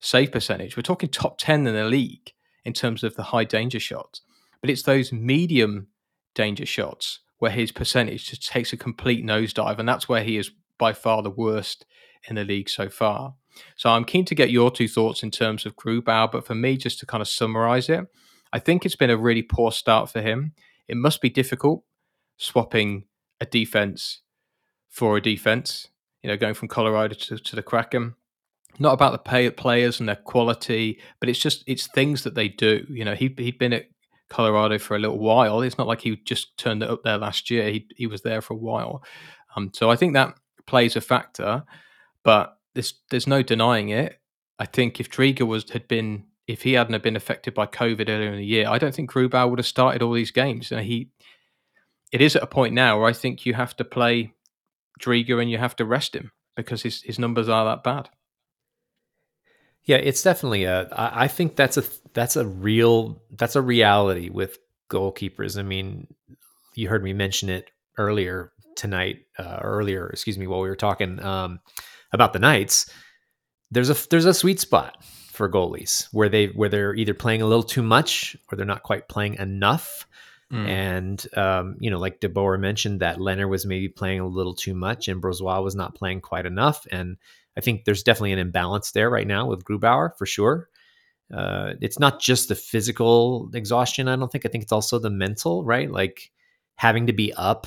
[0.00, 0.76] save percentage.
[0.76, 2.32] We're talking top ten in the league
[2.64, 4.20] in terms of the high danger shots,
[4.60, 5.88] but it's those medium
[6.34, 10.50] danger shots where his percentage just takes a complete nosedive, and that's where he is
[10.76, 11.84] by far the worst
[12.28, 13.34] in the league so far.
[13.76, 16.76] So I'm keen to get your two thoughts in terms of Grubauer, but for me,
[16.76, 18.06] just to kind of summarize it,
[18.52, 20.52] I think it's been a really poor start for him.
[20.86, 21.84] It must be difficult
[22.36, 23.04] swapping
[23.40, 24.22] a defense
[24.88, 25.88] for a defense,
[26.22, 28.14] you know, going from Colorado to, to the Kraken.
[28.78, 32.48] Not about the pay players and their quality, but it's just it's things that they
[32.48, 32.86] do.
[32.88, 33.86] You know, he he'd been at
[34.28, 35.62] Colorado for a little while.
[35.62, 37.70] It's not like he just turned it up there last year.
[37.70, 39.02] He he was there for a while.
[39.56, 40.34] Um, so I think that
[40.66, 41.64] plays a factor,
[42.22, 44.20] but there's there's no denying it.
[44.60, 48.08] I think if Driedger was had been if he hadn't have been affected by COVID
[48.08, 50.70] earlier in the year, I don't think Grubauer would have started all these games.
[50.70, 51.10] And he,
[52.12, 54.32] it is at a point now where I think you have to play
[55.00, 58.10] Driedger and you have to rest him because his his numbers are that bad.
[59.82, 60.88] Yeah, it's definitely a.
[60.92, 61.82] I think that's a
[62.14, 64.56] that's a real that's a reality with
[64.88, 65.58] goalkeepers.
[65.58, 66.06] I mean,
[66.76, 71.20] you heard me mention it earlier tonight, uh, earlier, excuse me, while we were talking.
[71.24, 71.58] Um,
[72.12, 72.90] about the Knights,
[73.70, 77.46] there's a there's a sweet spot for goalies where they where they're either playing a
[77.46, 80.06] little too much or they're not quite playing enough.
[80.52, 80.68] Mm.
[80.68, 84.74] And um, you know, like DeBoer mentioned, that Lehner was maybe playing a little too
[84.74, 86.86] much, and Brossoit was not playing quite enough.
[86.90, 87.18] And
[87.56, 90.68] I think there's definitely an imbalance there right now with Grubauer for sure.
[91.32, 94.08] Uh, it's not just the physical exhaustion.
[94.08, 94.46] I don't think.
[94.46, 95.90] I think it's also the mental, right?
[95.90, 96.30] Like
[96.76, 97.66] having to be up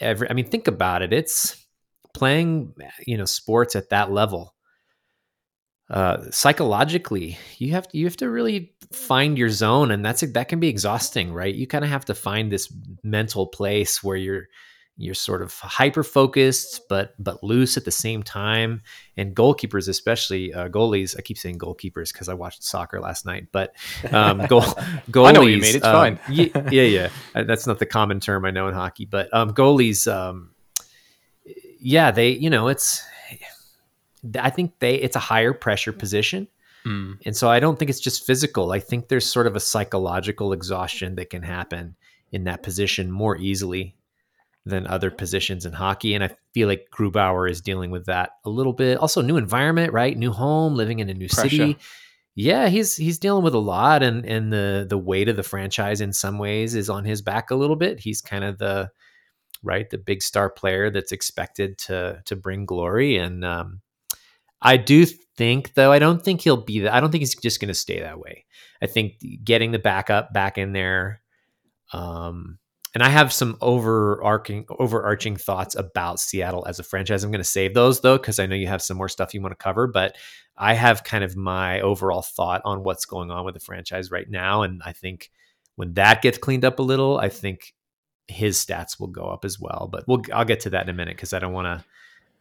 [0.00, 0.28] every.
[0.28, 1.12] I mean, think about it.
[1.12, 1.63] It's
[2.14, 2.72] playing
[3.06, 4.54] you know sports at that level
[5.90, 10.48] uh, psychologically you have to, you have to really find your zone and that's that
[10.48, 11.54] can be exhausting right?
[11.54, 12.72] You kind of have to find this
[13.02, 14.48] mental place where you're
[14.96, 18.80] you're sort of hyper focused but but loose at the same time.
[19.16, 23.48] And goalkeepers especially uh, goalies i keep saying goalkeepers because i watched soccer last night
[23.52, 23.74] but
[24.10, 24.62] um goal
[25.10, 26.18] goalies I know what you mean it's uh, fine.
[26.30, 27.08] yeah, yeah yeah.
[27.34, 30.53] Uh, that's not the common term i know in hockey but um goalies um
[31.84, 33.04] yeah, they, you know, it's,
[34.40, 36.48] I think they, it's a higher pressure position.
[36.86, 37.18] Mm.
[37.26, 38.72] And so I don't think it's just physical.
[38.72, 41.94] I think there's sort of a psychological exhaustion that can happen
[42.32, 43.94] in that position more easily
[44.64, 46.14] than other positions in hockey.
[46.14, 48.96] And I feel like Grubauer is dealing with that a little bit.
[48.96, 50.16] Also, new environment, right?
[50.16, 51.50] New home, living in a new Pressure.
[51.50, 51.76] city.
[52.34, 56.00] Yeah, he's he's dealing with a lot, and and the the weight of the franchise
[56.00, 58.00] in some ways is on his back a little bit.
[58.00, 58.90] He's kind of the
[59.64, 59.88] right?
[59.88, 63.16] The big star player that's expected to to bring glory.
[63.16, 63.80] And um,
[64.62, 66.94] I do think, though, I don't think he'll be that.
[66.94, 68.44] I don't think he's just going to stay that way.
[68.82, 71.22] I think getting the backup back in there.
[71.92, 72.58] Um,
[72.94, 77.24] and I have some overarching overarching thoughts about Seattle as a franchise.
[77.24, 79.40] I'm going to save those though because I know you have some more stuff you
[79.40, 79.88] want to cover.
[79.88, 80.16] But
[80.56, 84.30] I have kind of my overall thought on what's going on with the franchise right
[84.30, 85.30] now, and I think
[85.76, 87.74] when that gets cleaned up a little, I think
[88.28, 89.88] his stats will go up as well.
[89.90, 91.84] But we'll I'll get to that in a minute because I don't want to.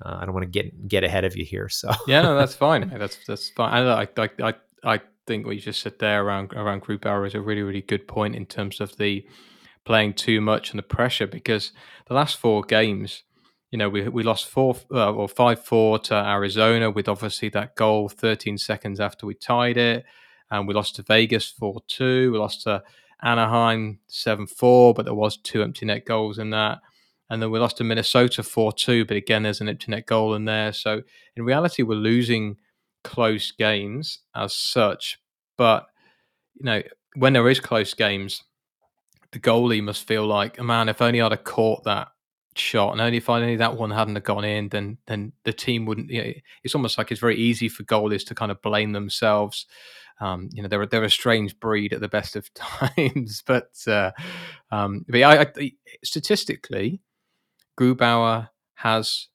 [0.03, 1.69] Uh, I don't want to get get ahead of you here.
[1.69, 2.89] So yeah, no, that's fine.
[2.97, 3.85] That's that's fine.
[3.85, 4.53] I I I
[4.83, 8.07] I think what you just said there around around Grubauer is a really really good
[8.07, 9.25] point in terms of the
[9.85, 11.71] playing too much and the pressure because
[12.07, 13.23] the last four games,
[13.71, 17.75] you know, we we lost four uh, or five four to Arizona with obviously that
[17.75, 20.05] goal 13 seconds after we tied it,
[20.49, 22.31] and we lost to Vegas four two.
[22.31, 22.83] We lost to
[23.23, 26.79] Anaheim seven four, but there was two empty net goals in that.
[27.29, 30.35] And then we lost to Minnesota 4 2, but again, there's an empty net goal
[30.35, 30.71] in there.
[30.73, 31.01] So
[31.35, 32.57] in reality, we're losing
[33.03, 35.19] close games as such.
[35.57, 35.87] But,
[36.55, 36.83] you know,
[37.15, 38.43] when there is close games,
[39.31, 42.09] the goalie must feel like, oh, man, if only I'd have caught that
[42.55, 45.85] shot, and only if only that one hadn't have gone in, then then the team
[45.85, 46.09] wouldn't.
[46.09, 49.65] You know, it's almost like it's very easy for goalies to kind of blame themselves.
[50.23, 54.11] Um, you know, they're they're a strange breed at the best of times, but uh,
[54.71, 55.71] um, but I, I,
[56.03, 57.01] statistically,
[57.77, 59.27] Grubauer has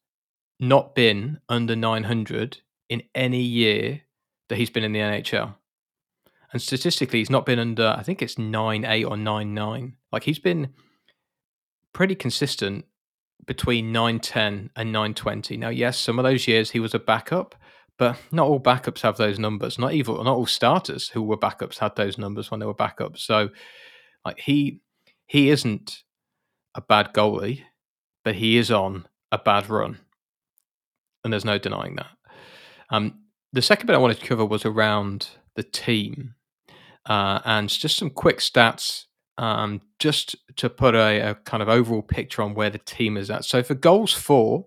[0.58, 2.58] not been under 900
[2.88, 4.02] in any year
[4.48, 5.54] that he's been in the NHL.
[6.52, 9.96] And statistically, he's not been under, I think it's 9 8 or 9 9.
[10.10, 10.72] Like he's been
[11.92, 12.86] pretty consistent
[13.46, 15.56] between 910 and 920.
[15.58, 17.54] Now, yes, some of those years he was a backup,
[17.98, 19.78] but not all backups have those numbers.
[19.78, 23.18] Not even not all starters who were backups had those numbers when they were backups.
[23.18, 23.50] So
[24.24, 24.80] like he
[25.26, 26.04] he isn't
[26.74, 27.64] a bad goalie
[28.28, 29.98] but he is on a bad run.
[31.24, 32.10] And there's no denying that.
[32.90, 33.20] Um,
[33.54, 36.34] the second bit I wanted to cover was around the team
[37.06, 39.04] uh, and just some quick stats
[39.38, 43.30] um, just to put a, a, kind of overall picture on where the team is
[43.30, 43.46] at.
[43.46, 44.66] So for goals for,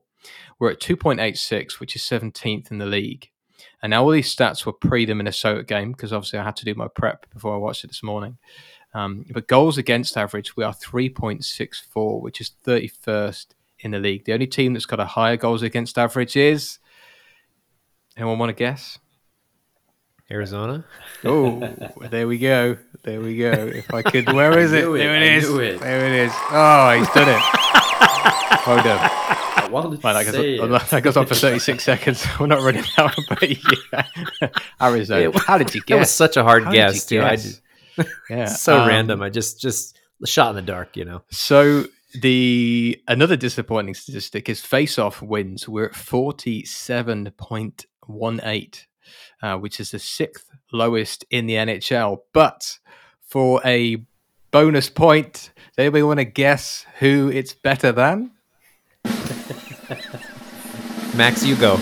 [0.59, 3.29] we're at 2.86, which is 17th in the league.
[3.81, 6.65] And now all these stats were pre the Minnesota game because obviously I had to
[6.65, 8.37] do my prep before I watched it this morning.
[8.93, 13.47] Um, but goals against average, we are 3.64, which is 31st
[13.79, 14.25] in the league.
[14.25, 16.77] The only team that's got a higher goals against average is.
[18.17, 18.99] Anyone want to guess?
[20.29, 20.85] Arizona.
[21.25, 21.59] Oh,
[22.09, 22.77] there we go.
[23.03, 23.51] There we go.
[23.51, 24.85] If I could, where is it?
[24.85, 24.91] it?
[24.91, 25.49] There it is.
[25.49, 25.79] It.
[25.79, 26.31] There it is.
[26.51, 27.41] Oh, he's done it.
[28.61, 29.40] Hold on.
[29.69, 32.25] Well, that, goes, that goes on for 36 seconds.
[32.39, 34.49] We're not running out, but yeah.
[34.81, 35.37] Arizona.
[35.39, 35.95] How did you guess?
[35.95, 37.19] It was such a hard How guess, too.
[37.19, 37.61] Guess?
[38.29, 39.21] yeah, so um, random.
[39.21, 41.23] I just just shot in the dark, you know.
[41.29, 45.67] So the another disappointing statistic is face-off wins.
[45.67, 48.87] We're at forty-seven point one eight,
[49.41, 52.19] uh, which is the sixth lowest in the NHL.
[52.33, 52.79] But
[53.21, 54.03] for a
[54.51, 58.31] bonus point, does anybody want to guess who it's better than?
[61.15, 61.79] Max, you go.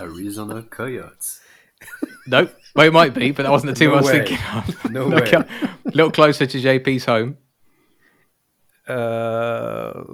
[0.00, 1.40] Arizona Coyotes.
[2.26, 2.54] nope.
[2.74, 4.24] Well, it might be, but that wasn't the team no I was way.
[4.24, 4.90] thinking of.
[4.90, 5.30] No way.
[5.30, 7.36] A little closer to JP's home.
[8.88, 10.04] Uh,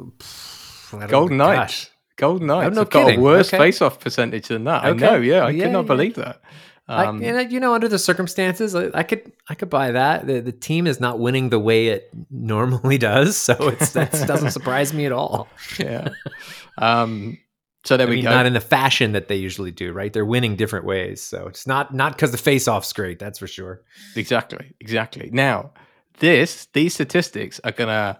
[1.09, 1.91] Golden Knights.
[2.17, 2.75] Golden Knights.
[2.75, 3.59] No, no got a worse okay.
[3.59, 4.85] face-off percentage than that.
[4.85, 5.07] Okay.
[5.07, 5.17] I know.
[5.19, 5.87] Yeah, I yeah, could not yeah.
[5.87, 6.41] believe that.
[6.91, 10.27] Um, I, you know, under the circumstances, I, I, could I could buy that.
[10.27, 14.53] The, the team is not winning the way it normally does, so it's that doesn't
[14.53, 15.49] surprise me at all.
[15.79, 16.09] Yeah.
[16.79, 17.39] Um,
[17.85, 18.31] so there I we mean, go.
[18.31, 20.13] Not in the fashion that they usually do, right?
[20.13, 23.19] They're winning different ways, so it's not not because the face-off's great.
[23.19, 23.83] That's for sure.
[24.17, 24.75] Exactly.
[24.81, 25.31] Exactly.
[25.33, 25.73] Now,
[26.19, 28.19] this these statistics are gonna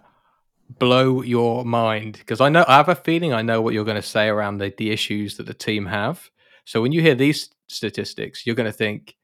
[0.77, 3.95] blow your mind because I know I have a feeling I know what you're going
[3.95, 6.29] to say around the, the issues that the team have.
[6.69, 9.15] So when you hear these statistics, you're going to think,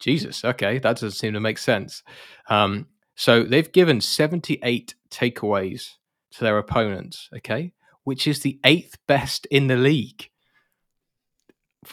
[0.00, 2.02] Jesus, okay, that doesn't seem to make sense.
[2.50, 5.94] Um, so they've given 78 takeaways
[6.32, 7.72] to their opponents, okay,
[8.04, 10.28] which is the eighth best in the league.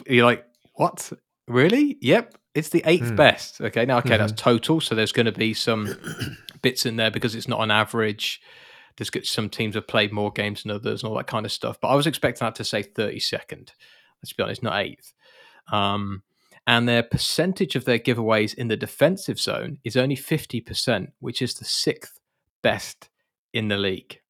[0.06, 0.44] You're like,
[0.74, 1.10] what?
[1.46, 1.96] Really?
[2.02, 3.16] Yep, it's the eighth mm.
[3.16, 3.62] best.
[3.62, 4.18] Okay, now, okay, mm-hmm.
[4.18, 4.78] that's total.
[4.78, 5.96] So there's going to be some
[6.60, 8.42] bits in there because it's not an average
[8.98, 11.80] there's some teams have played more games than others and all that kind of stuff.
[11.80, 13.70] But I was expecting that to say 32nd.
[14.22, 15.12] Let's be honest, not eighth.
[15.72, 16.22] Um,
[16.66, 21.54] and their percentage of their giveaways in the defensive zone is only 50%, which is
[21.54, 22.18] the sixth
[22.62, 23.08] best
[23.54, 24.20] in the league.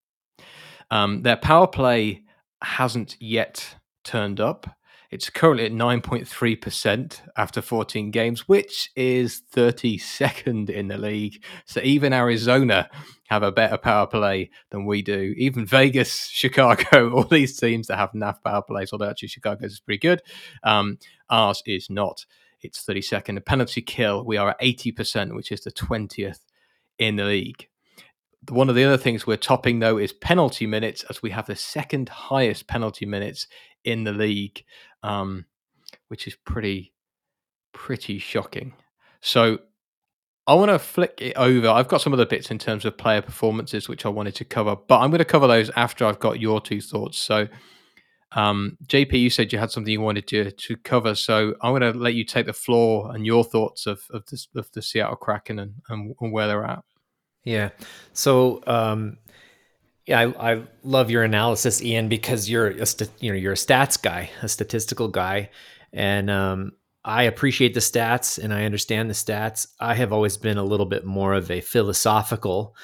[0.91, 2.23] Um, their power play
[2.63, 4.69] hasn't yet turned up.
[5.11, 11.43] It's currently at 9.3% after 14 games, which is 32nd in the league.
[11.65, 12.91] So even Arizona
[13.29, 15.35] have a better power play than we do.
[15.39, 19.81] Even Vegas, Chicago, all these teams that have enough power plays, although actually Chicago's is
[19.81, 20.21] pretty good,
[20.63, 20.99] um,
[21.31, 22.27] ours is not.
[22.61, 23.37] It's 32nd.
[23.37, 26.41] The penalty kill, we are at 80%, which is the 20th
[26.99, 27.68] in the league.
[28.49, 31.57] One of the other things we're topping, though, is penalty minutes, as we have the
[31.57, 33.47] second highest penalty minutes
[33.85, 34.65] in the league,
[35.03, 35.45] um,
[36.09, 36.93] which is pretty,
[37.73, 38.75] pretty shocking.
[39.21, 39.59] So
[40.49, 41.69] I want to flick it over.
[41.69, 44.77] I've got some other bits in terms of player performances, which I wanted to cover,
[44.77, 47.19] but I'm going to cover those after I've got your two thoughts.
[47.19, 47.49] So,
[48.33, 51.93] um, JP, you said you had something you wanted to to cover, so I'm going
[51.93, 55.17] to let you take the floor and your thoughts of of, this, of the Seattle
[55.17, 56.83] Kraken and, and, and where they're at.
[57.49, 57.71] Yeah.
[58.13, 59.17] So, um,
[60.07, 63.57] Yeah, I, I love your analysis, Ian, because you're a st- you know you're a
[63.57, 65.51] stats guy, a statistical guy,
[65.93, 66.73] and um,
[67.05, 69.67] I appreciate the stats and I understand the stats.
[69.81, 72.77] I have always been a little bit more of a philosophical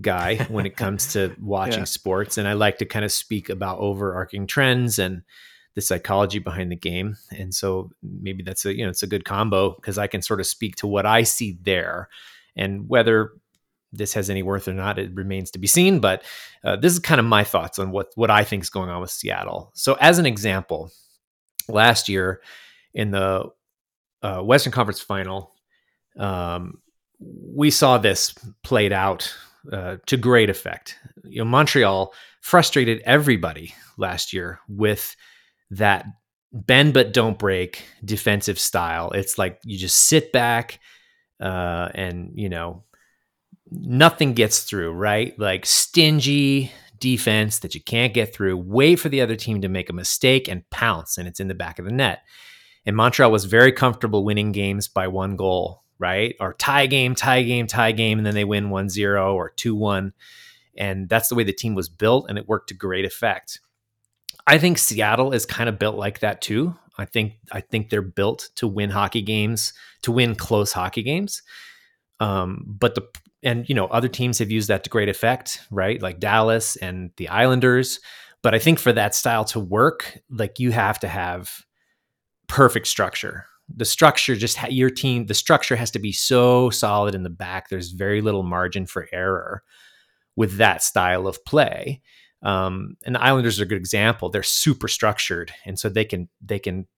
[0.00, 1.84] guy when it comes to watching yeah.
[1.86, 5.22] sports, and I like to kind of speak about overarching trends and
[5.74, 7.16] the psychology behind the game.
[7.38, 10.40] And so maybe that's a you know it's a good combo because I can sort
[10.40, 12.08] of speak to what I see there,
[12.56, 13.32] and whether
[13.92, 16.00] this has any worth or not, it remains to be seen.
[16.00, 16.24] But
[16.64, 19.00] uh, this is kind of my thoughts on what what I think is going on
[19.00, 19.70] with Seattle.
[19.74, 20.90] So, as an example,
[21.68, 22.40] last year
[22.94, 23.46] in the
[24.22, 25.52] uh, Western Conference Final,
[26.18, 26.80] um,
[27.20, 29.34] we saw this played out
[29.72, 30.98] uh, to great effect.
[31.24, 35.14] You know, Montreal frustrated everybody last year with
[35.70, 36.06] that
[36.52, 39.10] bend but don't break defensive style.
[39.12, 40.80] It's like you just sit back
[41.40, 42.84] uh, and you know
[43.80, 45.38] nothing gets through, right?
[45.38, 48.56] Like stingy defense that you can't get through.
[48.56, 51.54] Wait for the other team to make a mistake and pounce, and it's in the
[51.54, 52.20] back of the net.
[52.86, 56.34] And Montreal was very comfortable winning games by one goal, right?
[56.40, 59.74] Or tie game, tie game, tie game, and then they win 1 0 or 2
[59.74, 60.12] 1.
[60.76, 63.60] And that's the way the team was built, and it worked to great effect.
[64.46, 66.76] I think Seattle is kind of built like that too.
[66.98, 71.42] I think I think they're built to win hockey games, to win close hockey games.
[72.20, 73.02] Um, but the
[73.42, 76.00] and you know other teams have used that to great effect, right?
[76.00, 78.00] Like Dallas and the Islanders.
[78.42, 81.50] But I think for that style to work, like you have to have
[82.48, 83.46] perfect structure.
[83.74, 87.30] The structure just ha- your team, the structure has to be so solid in the
[87.30, 87.68] back.
[87.68, 89.62] There's very little margin for error
[90.36, 92.02] with that style of play.
[92.42, 94.28] Um, and the Islanders are a good example.
[94.28, 96.88] They're super structured, and so they can they can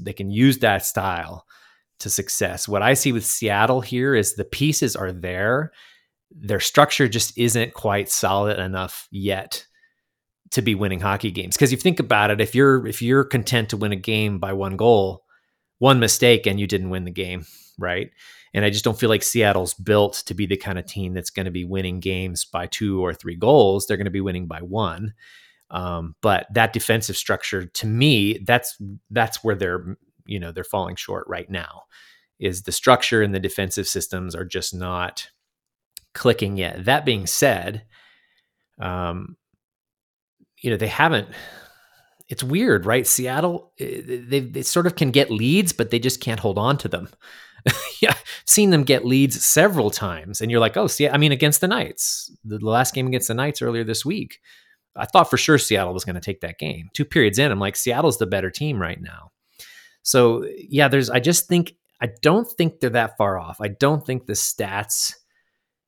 [0.00, 1.44] they can use that style
[2.00, 2.68] to success.
[2.68, 5.72] What I see with Seattle here is the pieces are there.
[6.30, 9.66] Their structure just isn't quite solid enough yet
[10.52, 11.56] to be winning hockey games.
[11.56, 14.52] Because you think about it, if you're if you're content to win a game by
[14.52, 15.24] one goal,
[15.78, 17.44] one mistake and you didn't win the game,
[17.78, 18.10] right?
[18.54, 21.30] And I just don't feel like Seattle's built to be the kind of team that's
[21.30, 23.86] going to be winning games by two or three goals.
[23.86, 25.12] They're going to be winning by one.
[25.70, 28.76] Um, but that defensive structure, to me, that's
[29.10, 31.82] that's where they're you know they're falling short right now
[32.38, 35.30] is the structure and the defensive systems are just not
[36.14, 36.84] clicking yet.
[36.84, 37.84] That being said
[38.80, 39.36] um
[40.62, 41.28] you know they haven't
[42.28, 43.06] it's weird right?
[43.06, 46.76] Seattle eh, they, they sort of can get leads but they just can't hold on
[46.78, 47.08] to them.
[48.00, 48.14] Yeah
[48.46, 51.68] seen them get leads several times and you're like oh see i mean against the
[51.68, 54.40] knights the last game against the knights earlier this week
[54.94, 56.88] i thought for sure seattle was going to take that game.
[56.94, 59.32] Two periods in i'm like seattle's the better team right now
[60.06, 63.60] so yeah, there's I just think I don't think they're that far off.
[63.60, 65.14] I don't think the stats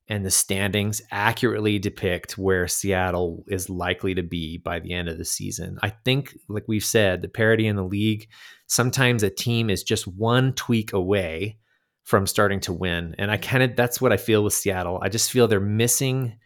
[0.09, 5.17] and the standings accurately depict where Seattle is likely to be by the end of
[5.17, 5.79] the season.
[5.81, 8.27] I think, like we've said, the parity in the league,
[8.67, 11.57] sometimes a team is just one tweak away
[12.03, 13.15] from starting to win.
[13.17, 14.99] And I kind of, that's what I feel with Seattle.
[15.01, 16.39] I just feel they're missing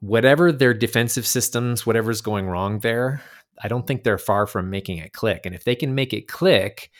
[0.00, 3.20] whatever their defensive systems, whatever's going wrong there.
[3.62, 5.46] I don't think they're far from making it click.
[5.46, 6.90] And if they can make it click,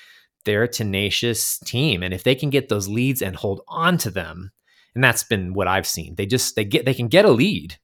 [0.45, 2.03] they're a tenacious team.
[2.03, 4.51] And if they can get those leads and hold on to them,
[4.95, 6.15] and that's been what I've seen.
[6.17, 7.77] They just they get they can get a lead,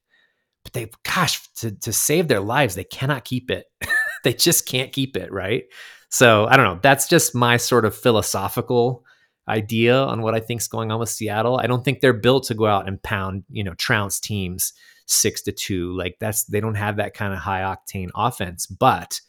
[0.63, 3.67] but they gosh, to to save their lives, they cannot keep it.
[4.23, 5.63] they just can't keep it, right?
[6.09, 6.79] So I don't know.
[6.81, 9.05] That's just my sort of philosophical
[9.47, 11.57] idea on what I think is going on with Seattle.
[11.57, 14.73] I don't think they're built to go out and pound, you know, trounce teams
[15.05, 15.95] six to two.
[15.97, 19.19] Like that's they don't have that kind of high octane offense, but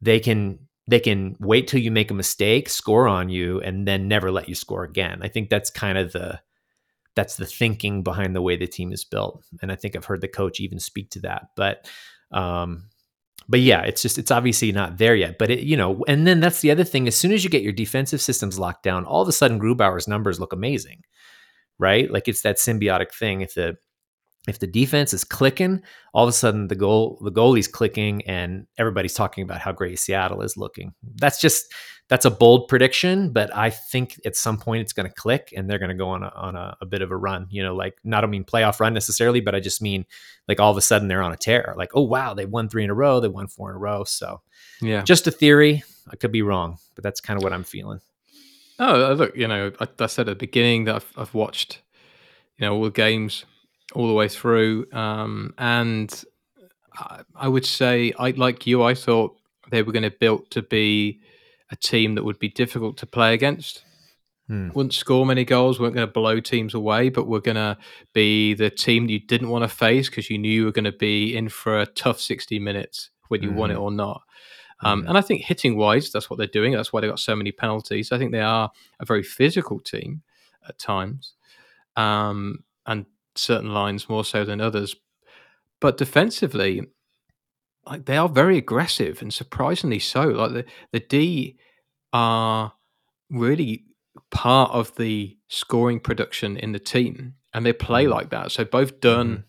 [0.00, 4.08] they can they can wait till you make a mistake, score on you, and then
[4.08, 5.20] never let you score again.
[5.22, 6.40] I think that's kind of the
[7.14, 9.44] that's the thinking behind the way the team is built.
[9.62, 11.48] And I think I've heard the coach even speak to that.
[11.56, 11.88] But
[12.32, 12.84] um
[13.48, 15.36] but yeah, it's just it's obviously not there yet.
[15.38, 17.08] But it, you know, and then that's the other thing.
[17.08, 20.06] As soon as you get your defensive systems locked down, all of a sudden Grubauer's
[20.06, 21.02] numbers look amazing,
[21.78, 22.10] right?
[22.10, 23.40] Like it's that symbiotic thing.
[23.40, 23.76] If the
[24.50, 25.80] if the defense is clicking,
[26.12, 29.98] all of a sudden the goal the goalie's clicking and everybody's talking about how great
[29.98, 30.92] Seattle is looking.
[31.14, 31.72] That's just
[32.08, 35.70] that's a bold prediction, but I think at some point it's going to click and
[35.70, 37.46] they're going to go on a, on a, a, bit of a run.
[37.50, 40.04] You know, like not I mean playoff run necessarily, but I just mean
[40.48, 41.72] like all of a sudden they're on a tear.
[41.78, 44.04] Like oh wow, they won three in a row, they won four in a row.
[44.04, 44.42] So
[44.82, 45.84] yeah, just a theory.
[46.10, 48.00] I could be wrong, but that's kind of what I'm feeling.
[48.80, 51.82] Oh, uh, look, you know, I, I said at the beginning that I've, I've watched,
[52.56, 53.44] you know, all the games
[53.94, 54.86] all the way through.
[54.92, 56.24] Um, and
[56.94, 59.36] I, I would say, I like you, I thought
[59.70, 61.20] they were going to build to be
[61.70, 63.84] a team that would be difficult to play against.
[64.48, 64.70] hmm.
[64.74, 67.78] wouldn't score many goals, weren't going to blow teams away, but we're going to
[68.12, 70.92] be the team you didn't want to face because you knew you were going to
[70.92, 73.54] be in for a tough 60 minutes whether you mm.
[73.54, 73.82] won it mm-hmm.
[73.82, 74.22] or not.
[74.82, 75.08] Um, mm.
[75.08, 76.72] And I think hitting wise, that's what they're doing.
[76.72, 78.12] That's why they got so many penalties.
[78.12, 80.22] I think they are a very physical team
[80.68, 81.34] at times,
[81.96, 83.06] um, and
[83.40, 84.96] certain lines more so than others.
[85.80, 86.82] But defensively,
[87.86, 90.22] like they are very aggressive and surprisingly so.
[90.22, 91.58] Like the the D
[92.12, 92.74] are
[93.30, 93.84] really
[94.30, 98.10] part of the scoring production in the team, and they play mm.
[98.10, 98.52] like that.
[98.52, 99.44] So both Dunn mm.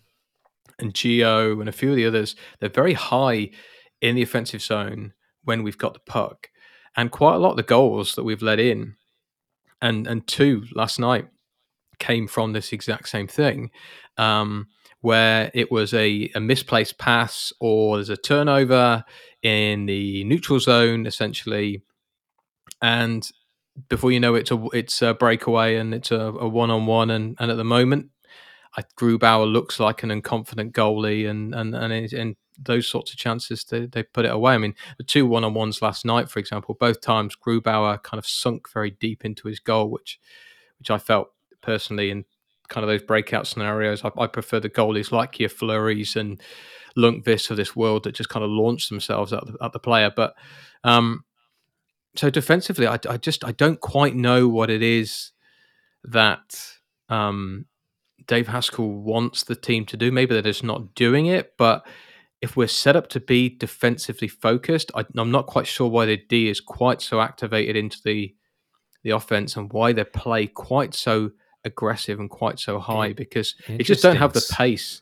[0.80, 3.52] and Gio and a few of the others, they're very high
[4.02, 5.14] in the offensive zone
[5.44, 6.50] when we've got the puck,
[6.96, 8.96] and quite a lot of the goals that we've let in,
[9.82, 11.28] and and two last night
[12.02, 13.72] came from this exact same thing.
[14.18, 14.68] Um,
[14.99, 19.04] where it was a, a, misplaced pass or there's a turnover
[19.41, 21.82] in the neutral zone, essentially,
[22.82, 23.28] and
[23.89, 27.10] before you know it, it's a, it's a breakaway and it's a, one on one,
[27.10, 28.10] and at the moment,
[28.78, 33.64] I, Grubauer looks like an unconfident goalie, and and and, and those sorts of chances
[33.64, 34.54] they, they put it away.
[34.54, 38.20] I mean, the two one on ones last night, for example, both times Grubauer kind
[38.20, 40.20] of sunk very deep into his goal, which
[40.78, 41.32] which I felt
[41.62, 42.26] personally in
[42.70, 44.03] kind of those breakout scenarios.
[44.03, 46.41] I, I prefer the goalies like your Fleurys and
[46.97, 50.12] Lundqvist of this world that just kind of launch themselves at the, at the player.
[50.16, 50.34] But
[50.84, 51.24] um,
[52.16, 55.32] so defensively, I, I, just I don't quite know what it is
[56.03, 56.74] that
[57.09, 57.66] um,
[58.28, 60.12] Dave Hakstol wants the team to do.
[60.12, 61.86] Maybe they're just not doing it, but
[62.41, 66.18] if we're set up to be defensively focused, I, am not quite sure why the
[66.18, 68.34] D is quite so activated into the
[69.03, 71.32] the offense and why they play quite so
[71.64, 75.01] aggressive and quite so high because they just don't have the pace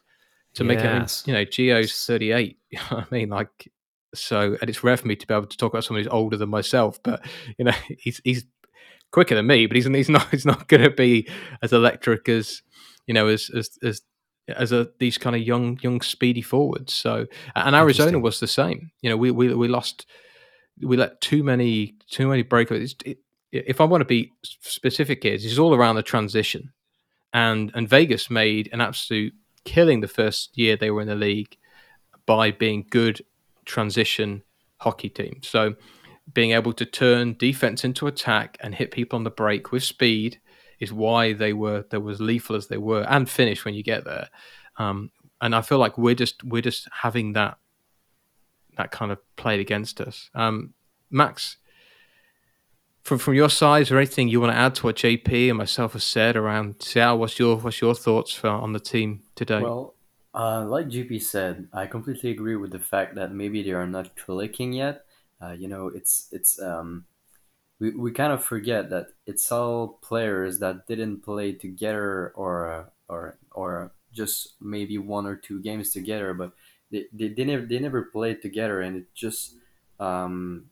[0.55, 0.67] to yes.
[0.67, 1.27] make it.
[1.27, 2.57] You know, Gio's 38.
[2.91, 3.71] I mean, like,
[4.13, 6.37] so, and it's rare for me to be able to talk about someone who's older
[6.37, 7.25] than myself, but
[7.57, 8.45] you know, he's he's
[9.11, 11.27] quicker than me, but he's he's not he's not going to be
[11.61, 12.61] as electric as
[13.07, 14.01] you know as as as
[14.47, 16.93] as a these kind of young young speedy forwards.
[16.93, 18.91] So, and Arizona was the same.
[19.01, 20.05] You know, we we we lost
[20.81, 22.95] we let too many too many breakouts.
[23.05, 23.19] It,
[23.51, 26.71] if I want to be specific here, it's all around the transition,
[27.33, 29.33] and and Vegas made an absolute
[29.65, 31.57] killing the first year they were in the league
[32.25, 33.21] by being good
[33.65, 34.43] transition
[34.77, 35.41] hockey team.
[35.43, 35.75] So
[36.33, 40.39] being able to turn defense into attack and hit people on the break with speed
[40.79, 44.05] is why they were they was lethal as they were and finish when you get
[44.05, 44.29] there.
[44.77, 47.57] Um, and I feel like we're just we're just having that
[48.77, 50.29] that kind of played against us.
[50.33, 50.73] Um,
[51.11, 51.57] Max,
[53.09, 55.57] from from your side, is there anything you want to add to what JP and
[55.57, 57.17] myself have said around Seattle?
[57.17, 59.61] What's your what's your thoughts for, on the team today?
[59.61, 59.95] Well,
[60.35, 64.15] uh, like JP said, I completely agree with the fact that maybe they are not
[64.15, 65.05] clicking yet.
[65.41, 67.05] Uh, you know, it's it's um,
[67.79, 73.39] we, we kind of forget that it's all players that didn't play together or or
[73.51, 76.51] or just maybe one or two games together, but
[76.91, 79.55] they, they, they never they never played together, and it just
[79.99, 80.65] um,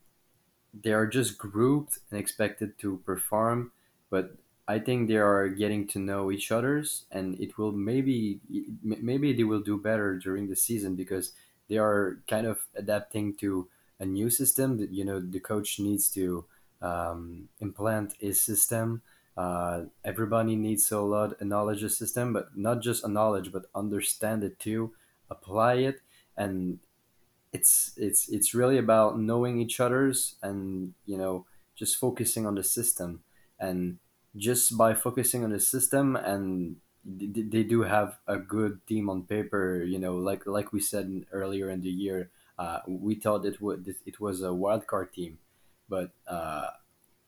[0.74, 3.72] they are just grouped and expected to perform.
[4.10, 4.36] But
[4.68, 8.40] I think they are getting to know each other's, and it will maybe
[8.84, 11.34] maybe they will do better during the season because
[11.70, 13.68] they are kind of adapting to
[14.00, 14.78] a new system.
[14.78, 16.46] That you know the coach needs to
[16.82, 19.02] um, implant a system.
[19.38, 21.46] Uh, everybody needs a lot a
[21.90, 24.94] system, but not just a knowledge, but understand it too,
[25.30, 26.02] apply it,
[26.36, 26.80] and
[27.58, 31.46] it's it's it's really about knowing each other's and you know
[31.76, 33.22] just focusing on the system
[33.60, 33.98] and
[34.36, 36.78] just by focusing on the system and
[37.54, 41.70] they do have a good team on paper you know like like we said earlier
[41.70, 42.30] in the year
[42.60, 45.38] uh, we thought it would it was a wild card team
[45.90, 46.68] but uh,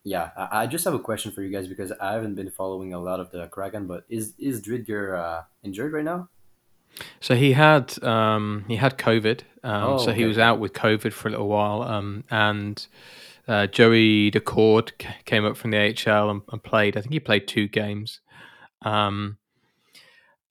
[0.04, 2.94] yeah, I, I, just have a question for you guys because I haven't been following
[2.94, 3.88] a lot of the Kraken.
[3.88, 6.30] But is is Driedger uh, injured right now?
[7.20, 9.42] So he had um, he had COVID.
[9.64, 10.20] Um, oh, so okay.
[10.20, 11.82] he was out with COVID for a little while.
[11.82, 12.86] Um, and
[13.48, 14.92] uh, Joey Daccord
[15.26, 16.96] came up from the AHL and, and, played.
[16.96, 18.22] I think he played two games.
[18.84, 19.38] Um,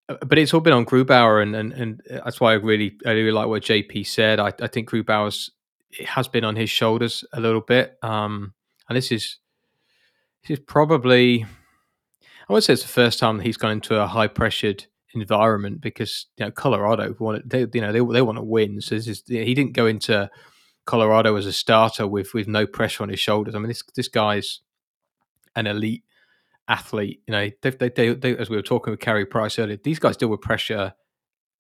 [0.07, 3.31] but it's all been on Grubauer, and, and, and that's why I really I really
[3.31, 4.41] like what JP said.
[4.41, 5.51] I, I think Grubauer's
[5.91, 7.99] it has been on his shoulders a little bit.
[8.03, 8.55] Um,
[8.89, 9.39] and this is
[10.43, 11.47] this is probably
[12.49, 16.27] I would say it's the first time he's gone into a high pressured environment because
[16.37, 18.81] you know Colorado wanted they you know they they want to win.
[18.81, 20.31] So this is he didn't go into
[20.87, 23.55] Colorado as a starter with with no pressure on his shoulders.
[23.55, 24.61] I mean this this guy's
[25.57, 26.05] an elite
[26.69, 27.23] athlete.
[27.27, 29.99] You know they they, they, they as we were talking with Carey Price earlier, these
[29.99, 30.95] guys deal with pressure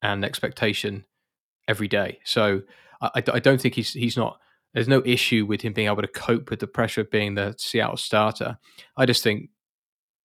[0.02, 1.04] and expectation
[1.66, 2.20] every day.
[2.24, 2.62] So
[3.00, 4.38] I, I don't think he's he's not.
[4.74, 7.54] There's no issue with him being able to cope with the pressure of being the
[7.58, 8.58] Seattle starter.
[8.96, 9.50] I just think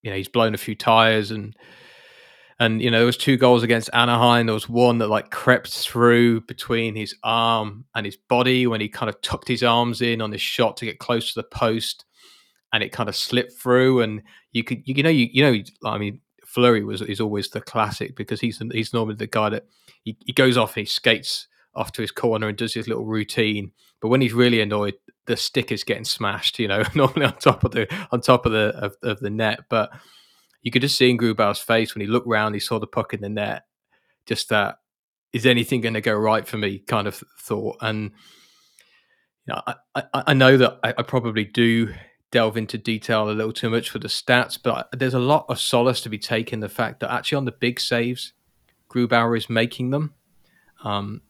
[0.02, 1.56] you know he's blown a few tires and
[2.60, 4.46] and you know there was two goals against Anaheim.
[4.46, 8.90] There was one that like crept through between his arm and his body when he
[8.90, 12.06] kind of tucked his arms in on his shot to get close to the post,
[12.72, 14.02] and it kind of slipped through.
[14.02, 17.62] And you could you, know you you know I mean Fleury was is always the
[17.62, 19.66] classic because he's he's normally the guy that
[20.04, 23.06] he, he goes off and he skates off to his corner and does his little
[23.06, 23.72] routine.
[24.00, 24.96] But when he's really annoyed,
[25.26, 26.60] the stick is getting smashed.
[26.60, 29.62] You know, normally on top of the on top of the of, of the net,
[29.70, 29.92] but
[30.64, 33.14] you could just see in Grubauer's face when he looked round, he saw the puck
[33.14, 33.64] in the net.
[34.26, 34.78] Just that,
[35.34, 36.80] is anything going to go right for me?
[36.80, 37.78] Kind of thought.
[37.82, 38.12] And
[39.46, 41.94] you know, I, I, I know that I, I, probably do
[42.32, 45.60] delve into detail a little too much for the stats, but there's a lot of
[45.60, 48.32] solace to be taken the fact that actually on the big saves,
[48.90, 50.14] Grubauer is making them.
[50.86, 51.22] Um,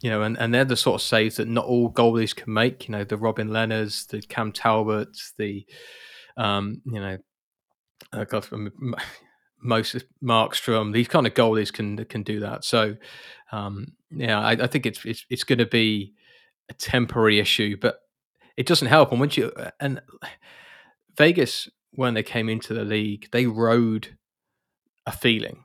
[0.00, 2.88] you know, and, and they're the sort of saves that not all goalies can make.
[2.88, 5.66] You know, the Robin Lehners, the Cam Talbots, the
[6.36, 7.18] um, you know,
[8.12, 8.46] uh, God,
[9.60, 12.64] most Markstrom, these kind of goalies can can do that.
[12.64, 12.96] So,
[13.52, 16.14] um, yeah, I, I, think it's it's, it's going to be
[16.68, 18.00] a temporary issue, but
[18.56, 19.10] it doesn't help.
[19.10, 20.00] And once you and
[21.16, 24.16] Vegas, when they came into the league, they rode
[25.06, 25.64] a feeling.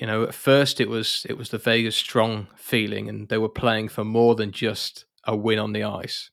[0.00, 3.48] You know, at first it was it was the Vegas strong feeling, and they were
[3.48, 6.30] playing for more than just a win on the ice.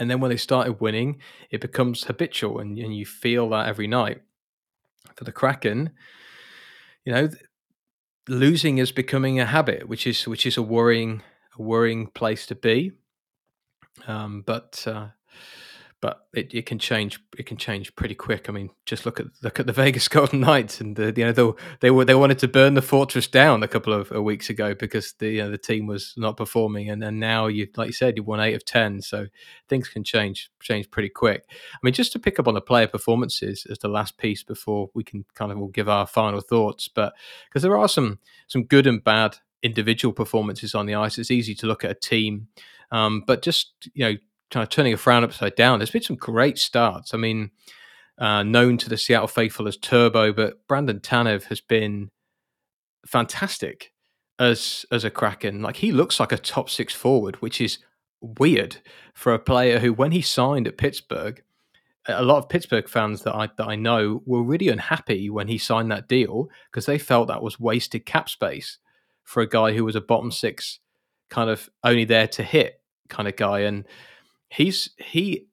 [0.00, 1.20] And then when they started winning,
[1.50, 4.22] it becomes habitual and, and you feel that every night.
[5.14, 5.90] For the Kraken,
[7.04, 7.28] you know,
[8.28, 11.22] losing is becoming a habit, which is which is a worrying
[11.58, 12.92] a worrying place to be.
[14.06, 15.08] Um, but uh,
[16.02, 17.20] but it, it can change.
[17.36, 18.48] It can change pretty quick.
[18.48, 21.32] I mean, just look at look at the Vegas Golden Knights, and the, you know
[21.32, 24.74] they, they were they wanted to burn the fortress down a couple of weeks ago
[24.74, 27.92] because the you know, the team was not performing, and then now you like you
[27.92, 29.26] said you won eight of ten, so
[29.68, 31.44] things can change change pretty quick.
[31.50, 34.90] I mean, just to pick up on the player performances as the last piece before
[34.94, 37.12] we can kind of all give our final thoughts, but
[37.48, 41.54] because there are some some good and bad individual performances on the ice, it's easy
[41.54, 42.48] to look at a team.
[42.90, 44.16] Um, but just you know
[44.50, 45.78] kind of turning a frown upside down.
[45.78, 47.14] There's been some great starts.
[47.14, 47.50] I mean,
[48.18, 52.10] uh, known to the Seattle faithful as Turbo, but Brandon Tanev has been
[53.06, 53.92] fantastic
[54.38, 55.62] as as a Kraken.
[55.62, 57.78] Like he looks like a top six forward, which is
[58.20, 58.78] weird
[59.14, 61.42] for a player who, when he signed at Pittsburgh,
[62.06, 65.58] a lot of Pittsburgh fans that I that I know were really unhappy when he
[65.58, 68.78] signed that deal because they felt that was wasted cap space
[69.22, 70.80] for a guy who was a bottom six,
[71.28, 73.60] kind of only there to hit kind of guy.
[73.60, 73.84] And
[74.50, 75.46] he's he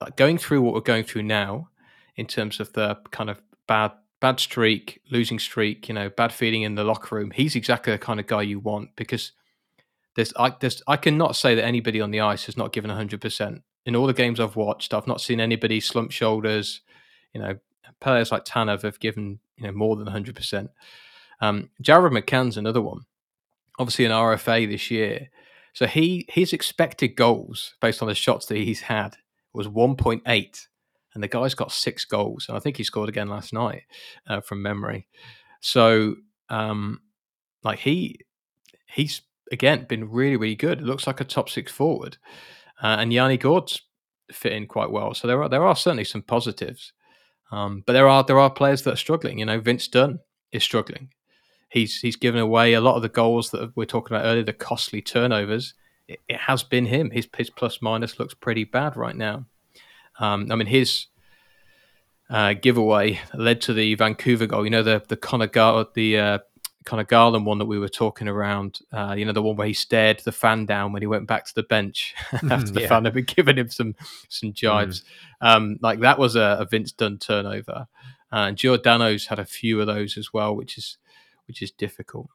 [0.00, 1.70] like going through what we're going through now
[2.16, 6.62] in terms of the kind of bad bad streak, losing streak, you know, bad feeling
[6.62, 7.30] in the locker room.
[7.30, 9.32] He's exactly the kind of guy you want because
[10.16, 13.20] there's I there's I cannot say that anybody on the ice has not given hundred
[13.20, 13.62] percent.
[13.86, 16.82] In all the games I've watched, I've not seen anybody slump shoulders.
[17.32, 17.58] You know,
[18.00, 20.70] players like Tanev have given you know more than hundred percent.
[21.40, 23.02] Um, Jared McCann's another one.
[23.78, 25.28] Obviously, an RFA this year,
[25.78, 29.16] so he his expected goals based on the shots that he's had
[29.52, 30.66] was 1.8,
[31.14, 33.84] and the guy's got six goals, and I think he scored again last night
[34.26, 35.06] uh, from memory.
[35.60, 36.16] So,
[36.48, 37.00] um,
[37.62, 38.18] like he
[38.86, 39.22] he's
[39.52, 40.80] again been really really good.
[40.80, 42.16] It looks like a top six forward,
[42.82, 43.80] uh, and Yanni Gourde's
[44.32, 45.14] fit in quite well.
[45.14, 46.92] So there are there are certainly some positives,
[47.52, 49.38] um, but there are there are players that are struggling.
[49.38, 50.18] You know, Vince Dunn
[50.50, 51.10] is struggling
[51.68, 54.52] he's he's given away a lot of the goals that we're talking about earlier, the
[54.52, 55.74] costly turnovers.
[56.06, 57.10] It, it has been him.
[57.10, 59.46] His his plus minus looks pretty bad right now.
[60.18, 61.06] Um, I mean, his
[62.30, 64.64] uh, giveaway led to the Vancouver goal.
[64.64, 66.38] You know, the the Conor Gar- the uh,
[66.84, 68.80] Conor Garland one that we were talking around.
[68.92, 71.44] Uh, you know, the one where he stared the fan down when he went back
[71.46, 72.14] to the bench
[72.50, 72.88] after the yeah.
[72.88, 73.94] fan had been giving him some
[74.28, 75.02] some jibes.
[75.42, 75.46] Mm.
[75.46, 77.86] Um, like that was a, a Vince Dunn turnover.
[78.30, 80.98] Uh, and Giordano's had a few of those as well, which is
[81.48, 82.28] which is difficult.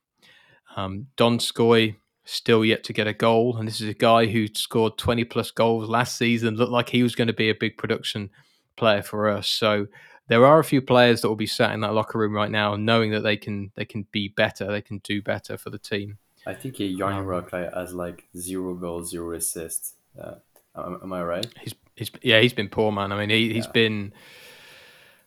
[0.75, 1.95] Um, Donskoy
[2.25, 5.51] still yet to get a goal, and this is a guy who scored 20 plus
[5.51, 6.55] goals last season.
[6.55, 8.29] Looked like he was going to be a big production
[8.75, 9.47] player for us.
[9.47, 9.87] So
[10.27, 12.75] there are a few players that will be sat in that locker room right now,
[12.75, 16.17] knowing that they can they can be better, they can do better for the team.
[16.45, 19.93] I think Jarni um, Rock has like zero goals, zero assists.
[20.19, 20.35] Uh,
[20.75, 21.47] am, am, I right?
[21.61, 23.11] He's, he's yeah, he's been poor, man.
[23.11, 24.13] I mean, he, has been.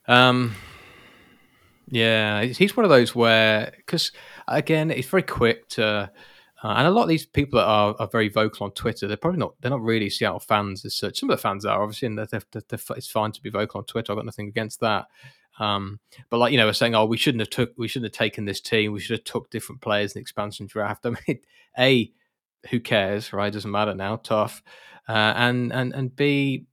[0.08, 0.54] Um,
[1.88, 4.12] yeah, he's one of those where because
[4.48, 6.10] again, it's very quick to.
[6.62, 9.16] Uh, and a lot of these people that are, are very vocal on Twitter, they're
[9.16, 11.20] probably not they're not really Seattle fans as such.
[11.20, 13.78] Some of the fans are obviously, and they're, they're, they're, it's fine to be vocal
[13.78, 14.12] on Twitter.
[14.12, 15.06] I've got nothing against that.
[15.58, 18.18] Um, but like you know, we're saying, oh, we shouldn't have took we shouldn't have
[18.18, 18.92] taken this team.
[18.92, 21.06] We should have took different players in the expansion draft.
[21.06, 21.40] I mean,
[21.78, 22.10] a
[22.70, 23.52] who cares, right?
[23.52, 24.16] Doesn't matter now.
[24.16, 24.62] Tough,
[25.08, 26.66] uh, and and and b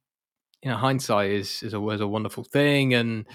[0.63, 3.27] you know, hindsight is is a, is a wonderful thing, and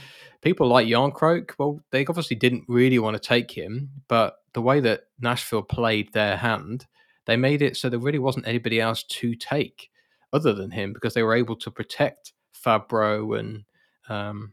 [0.42, 4.80] people like Jarnkrok, well, they obviously didn't really want to take him, but the way
[4.80, 6.86] that Nashville played their hand,
[7.26, 9.90] they made it so there really wasn't anybody else to take
[10.32, 13.64] other than him because they were able to protect Fabbro and
[14.08, 14.52] um,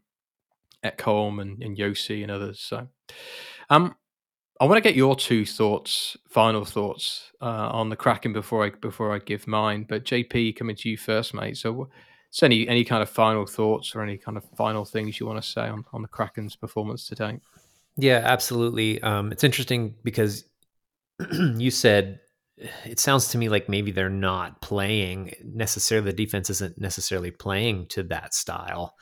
[0.83, 2.59] Ekholm and, and Josi and others.
[2.59, 2.87] So,
[3.69, 3.95] um,
[4.59, 8.69] I want to get your two thoughts, final thoughts uh, on the Kraken before I
[8.69, 9.85] before I give mine.
[9.87, 11.57] But JP, coming to you first, mate.
[11.57, 11.89] So,
[12.35, 15.41] so any any kind of final thoughts or any kind of final things you want
[15.41, 17.39] to say on on the Kraken's performance today?
[17.95, 19.01] Yeah, absolutely.
[19.01, 20.43] Um, it's interesting because
[21.31, 22.19] you said
[22.83, 26.11] it sounds to me like maybe they're not playing necessarily.
[26.11, 28.95] The defense isn't necessarily playing to that style.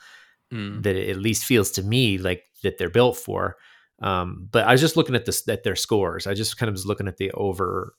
[0.52, 0.84] Mm.
[0.84, 3.56] That it at least feels to me like that they're built for.
[4.00, 6.28] Um, but I was just looking at this at their scores.
[6.28, 7.96] I just kind of was looking at the over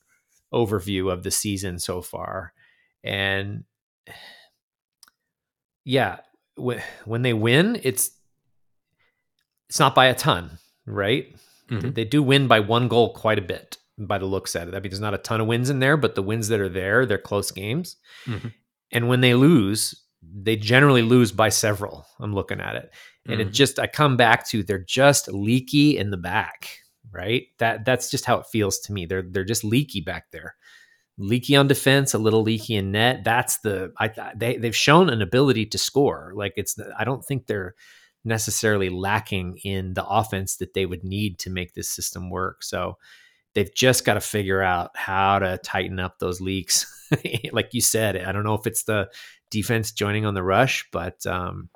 [0.53, 2.53] overview of the season so far,
[3.03, 3.65] and
[5.85, 6.17] yeah,
[6.57, 8.11] when they win, it's
[9.69, 11.33] it's not by a ton, right?
[11.69, 11.91] Mm-hmm.
[11.91, 14.73] They do win by one goal quite a bit by the looks at it.
[14.75, 16.69] I mean, there's not a ton of wins in there, but the wins that are
[16.69, 17.95] there, they're close games.
[18.25, 18.49] Mm-hmm.
[18.91, 22.05] And when they lose, they generally lose by several.
[22.19, 22.91] I'm looking at it.
[23.27, 23.49] And mm-hmm.
[23.49, 26.69] it just I come back to they're just leaky in the back,
[27.11, 27.43] right?
[27.59, 29.05] That that's just how it feels to me.
[29.05, 30.55] They're they're just leaky back there.
[31.17, 33.23] Leaky on defense, a little leaky in net.
[33.23, 36.33] That's the I they they've shown an ability to score.
[36.35, 37.75] Like it's I don't think they're
[38.25, 42.63] necessarily lacking in the offense that they would need to make this system work.
[42.63, 42.97] So
[43.53, 47.07] they've just got to figure out how to tighten up those leaks.
[47.53, 49.09] like you said, I don't know if it's the
[49.49, 51.69] defense joining on the rush, but um,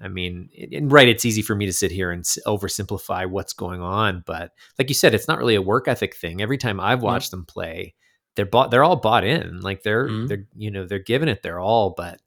[0.00, 3.80] I mean, and right, it's easy for me to sit here and oversimplify what's going
[3.80, 6.42] on, but like you said, it's not really a work ethic thing.
[6.42, 7.38] Every time I've watched mm-hmm.
[7.38, 7.94] them play,
[8.38, 10.28] they're bought, they're all bought in, like they're mm-hmm.
[10.28, 12.22] they're you know they're giving it their all, but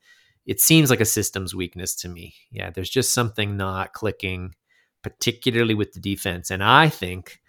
[0.45, 2.36] it seems like a systems weakness to me.
[2.51, 4.53] Yeah, there's just something not clicking,
[5.01, 7.39] particularly with the defense, and I think.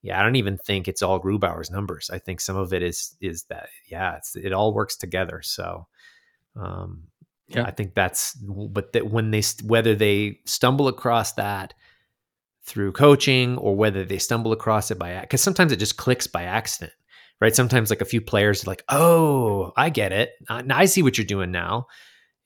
[0.00, 2.08] Yeah, I don't even think it's all Grubauer's numbers.
[2.08, 5.42] I think some of it is is that yeah, it's it all works together.
[5.42, 5.88] So
[6.54, 7.08] um,
[7.48, 7.64] yeah.
[7.64, 11.74] I think that's, but that when they, whether they stumble across that
[12.62, 16.42] through coaching or whether they stumble across it by, because sometimes it just clicks by
[16.44, 16.92] accident,
[17.40, 17.54] right?
[17.54, 20.32] Sometimes like a few players are like, oh, I get it.
[20.48, 21.86] I see what you're doing now.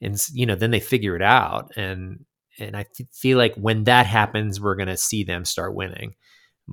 [0.01, 1.73] And, you know, then they figure it out.
[1.77, 2.25] And,
[2.59, 6.15] and I th- feel like when that happens, we're going to see them start winning.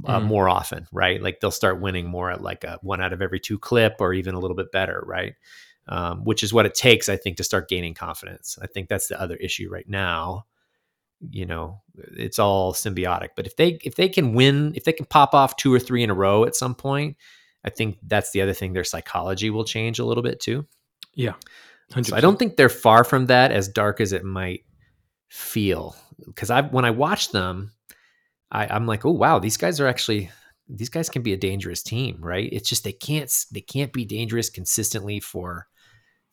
[0.06, 0.26] Uh, mm.
[0.26, 1.22] more often, right?
[1.22, 4.14] Like they'll start winning more at like a one out of every two clip or
[4.14, 5.34] even a little bit better, right?
[5.90, 8.58] um, which is what it takes, I think, to start gaining confidence.
[8.62, 10.46] I think that's the other issue right now.
[11.32, 13.30] You know, it's all symbiotic.
[13.36, 16.04] But if they if they can win, if they can pop off two or three
[16.04, 17.18] in a row at some point,
[17.64, 18.74] I think that's the other thing.
[18.74, 20.66] Their psychology will change a little bit too.
[21.14, 21.34] Yeah,
[21.92, 22.08] 100%.
[22.08, 24.64] so I don't think they're far from that, as dark as it might
[25.30, 25.96] feel.
[26.26, 27.72] Because I when I watch them,
[28.52, 30.30] I, I'm like, oh wow, these guys are actually
[30.68, 32.50] these guys can be a dangerous team, right?
[32.52, 35.68] It's just they can't they can't be dangerous consistently for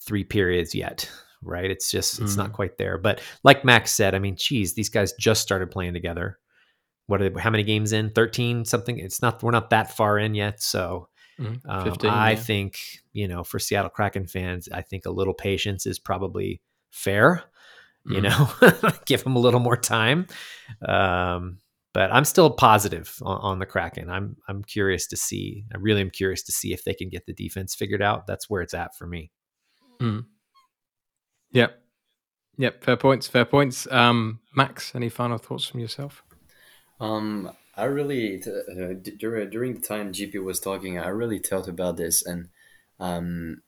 [0.00, 1.10] three periods yet,
[1.42, 1.70] right?
[1.70, 2.38] It's just it's mm.
[2.38, 2.98] not quite there.
[2.98, 6.38] But like Max said, I mean, geez, these guys just started playing together.
[7.06, 8.10] What are they, how many games in?
[8.10, 8.98] Thirteen something.
[8.98, 10.60] It's not we're not that far in yet.
[10.60, 11.08] So
[11.38, 12.36] mm, 15, um, I yeah.
[12.36, 12.78] think
[13.12, 16.60] you know for Seattle Kraken fans, I think a little patience is probably
[16.90, 17.44] fair.
[18.08, 18.14] Mm.
[18.14, 20.26] You know, give them a little more time.
[20.86, 21.58] Um,
[21.92, 24.10] but I'm still positive on, on, the Kraken.
[24.10, 25.64] I'm I'm curious to see.
[25.74, 28.26] I really am curious to see if they can get the defense figured out.
[28.26, 29.30] That's where it's at for me.
[30.00, 30.26] Mm.
[31.52, 31.82] Yep.
[32.58, 32.84] Yep.
[32.84, 33.26] Fair points.
[33.28, 33.90] Fair points.
[33.90, 36.22] Um, Max, any final thoughts from yourself?
[37.00, 41.96] Um, I really uh, during during the time JP was talking, I really thought about
[41.96, 42.48] this, and
[42.98, 43.62] um,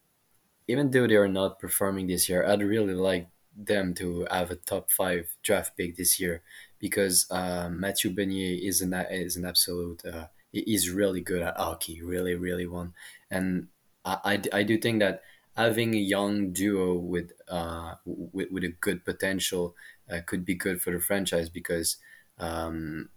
[0.69, 4.57] even though they are not performing this year, I'd really like them to have a
[4.57, 6.43] top five draft pick this year
[6.79, 10.05] because uh, Mathieu Beniers is an is an absolute.
[10.05, 12.95] Uh, he's really good at hockey, really, really one,
[13.31, 13.69] and
[14.05, 15.23] I, I, I do think that
[15.57, 19.75] having a young duo with uh, with, with a good potential
[20.11, 21.97] uh, could be good for the franchise because
[22.39, 23.11] um,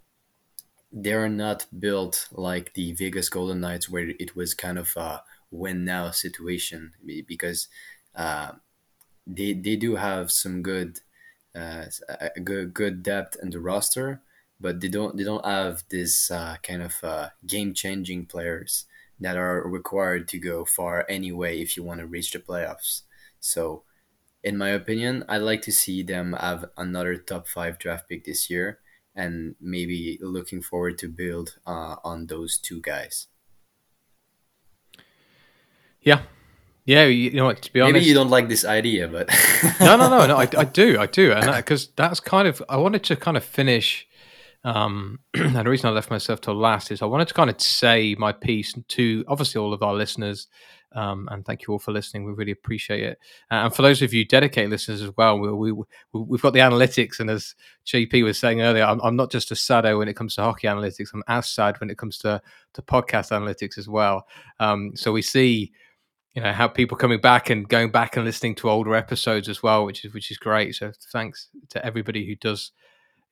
[0.92, 5.86] they're not built like the Vegas Golden Knights where it was kind of a win
[5.86, 6.94] now situation
[7.28, 7.68] because
[8.16, 8.54] uh,
[9.28, 11.00] they they do have some good
[11.56, 11.86] uh,
[12.44, 14.22] good good depth in the roster
[14.60, 18.86] but they don't they don't have this uh, kind of uh, game changing players
[19.20, 23.04] that are required to go far anyway if you want to reach the playoffs.
[23.40, 23.84] So,
[24.44, 28.50] in my opinion, I'd like to see them have another top five draft pick this
[28.50, 28.80] year
[29.16, 33.28] and maybe looking forward to build uh, on those two guys.
[36.02, 36.22] Yeah,
[36.86, 37.62] Yeah, you know what?
[37.62, 39.30] To be honest, maybe you don't like this idea, but
[39.80, 40.36] no, no, no, no.
[40.36, 43.38] I, I do, I do, and because that, that's kind of I wanted to kind
[43.38, 44.08] of finish.
[44.64, 47.60] Um, and the reason I left myself till last is I wanted to kind of
[47.62, 50.48] say my piece to obviously all of our listeners,
[50.94, 52.26] um, and thank you all for listening.
[52.26, 53.20] We really appreciate it.
[53.50, 55.84] Uh, and for those of you dedicated listeners as well, we, we,
[56.14, 57.20] we've got the analytics.
[57.20, 60.36] And as JP was saying earlier, I'm, I'm, not just a sado when it comes
[60.36, 61.14] to hockey analytics.
[61.14, 62.42] I'm as sad when it comes to,
[62.74, 64.28] to podcast analytics as well.
[64.60, 65.72] Um, so we see,
[66.34, 69.64] you know, how people coming back and going back and listening to older episodes as
[69.64, 70.76] well, which is which is great.
[70.76, 72.72] So thanks to everybody who does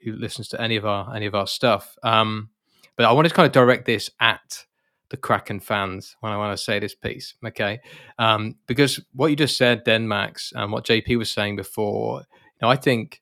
[0.02, 1.98] who listens to any of our any of our stuff.
[2.04, 2.50] Um,
[2.96, 4.66] but I wanted to kind of direct this at
[5.10, 7.80] the Kraken fans when I want to say this piece, okay?
[8.18, 12.58] Um, because what you just said, then Max, and what JP was saying before, you
[12.62, 13.22] know, I think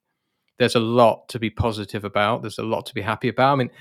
[0.60, 2.42] there's a lot to be positive about.
[2.42, 3.54] There's a lot to be happy about.
[3.54, 3.72] I mean,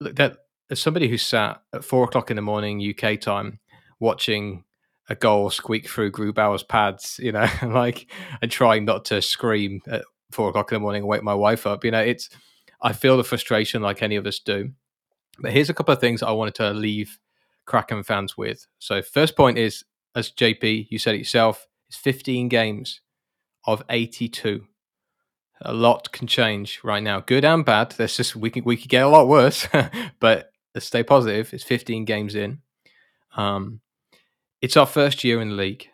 [0.00, 0.38] look, that
[0.70, 3.60] as somebody who sat at four o'clock in the morning UK time
[3.98, 4.64] watching
[5.08, 8.10] a goal squeak through Grubauer's pads, you know, like
[8.42, 11.66] and trying not to scream at four o'clock in the morning and wake my wife
[11.66, 11.84] up.
[11.84, 12.28] You know, it's
[12.82, 14.72] I feel the frustration like any of us do.
[15.38, 17.18] But here's a couple of things I wanted to leave
[17.66, 18.66] Kraken fans with.
[18.78, 23.00] So, first point is, as JP, you said it yourself, it's 15 games
[23.66, 24.64] of 82.
[25.62, 27.92] A lot can change right now, good and bad.
[27.92, 29.66] There's just we can we could get a lot worse,
[30.20, 31.52] but let's stay positive.
[31.54, 32.60] It's 15 games in.
[33.36, 33.80] Um,
[34.60, 35.88] it's our first year in the league,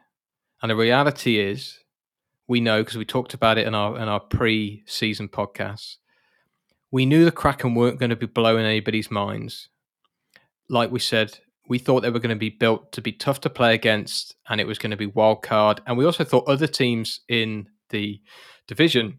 [0.60, 1.78] and the reality is,
[2.48, 5.96] we know because we talked about it in our in our pre-season podcast.
[6.90, 9.68] We knew the Kraken weren't going to be blowing anybody's minds.
[10.68, 11.38] Like we said,
[11.68, 14.60] we thought they were going to be built to be tough to play against and
[14.60, 15.80] it was going to be wild card.
[15.86, 18.20] And we also thought other teams in the
[18.66, 19.18] division,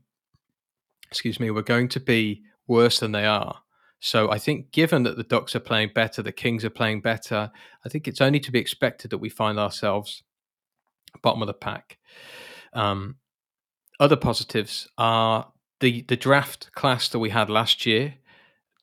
[1.10, 3.60] excuse me, were going to be worse than they are.
[4.00, 7.50] So I think given that the Ducks are playing better, the Kings are playing better,
[7.86, 10.24] I think it's only to be expected that we find ourselves
[11.22, 11.98] bottom of the pack.
[12.74, 13.16] Um,
[14.00, 18.16] other positives are the the draft class that we had last year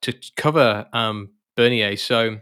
[0.02, 1.98] to cover um, Beniers.
[1.98, 2.38] So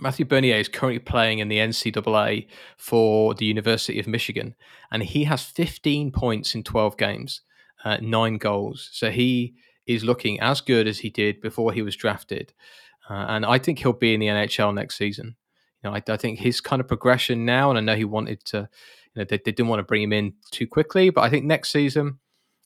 [0.00, 2.46] Matthew Beniers is currently playing in the NCAA
[2.76, 4.54] for the University of Michigan,
[4.90, 7.42] and he has 15 points in 12 games,
[7.84, 8.88] uh, nine goals.
[8.92, 9.54] So he
[9.86, 12.54] is looking as good as he did before he was drafted,
[13.08, 15.36] uh, and I think he'll be in the NHL next season.
[15.82, 18.44] You know, I, I, think his kind of progression now, and I know he wanted
[18.46, 18.68] to,
[19.14, 21.44] you know, they, they didn't want to bring him in too quickly, but I think
[21.44, 22.18] next season,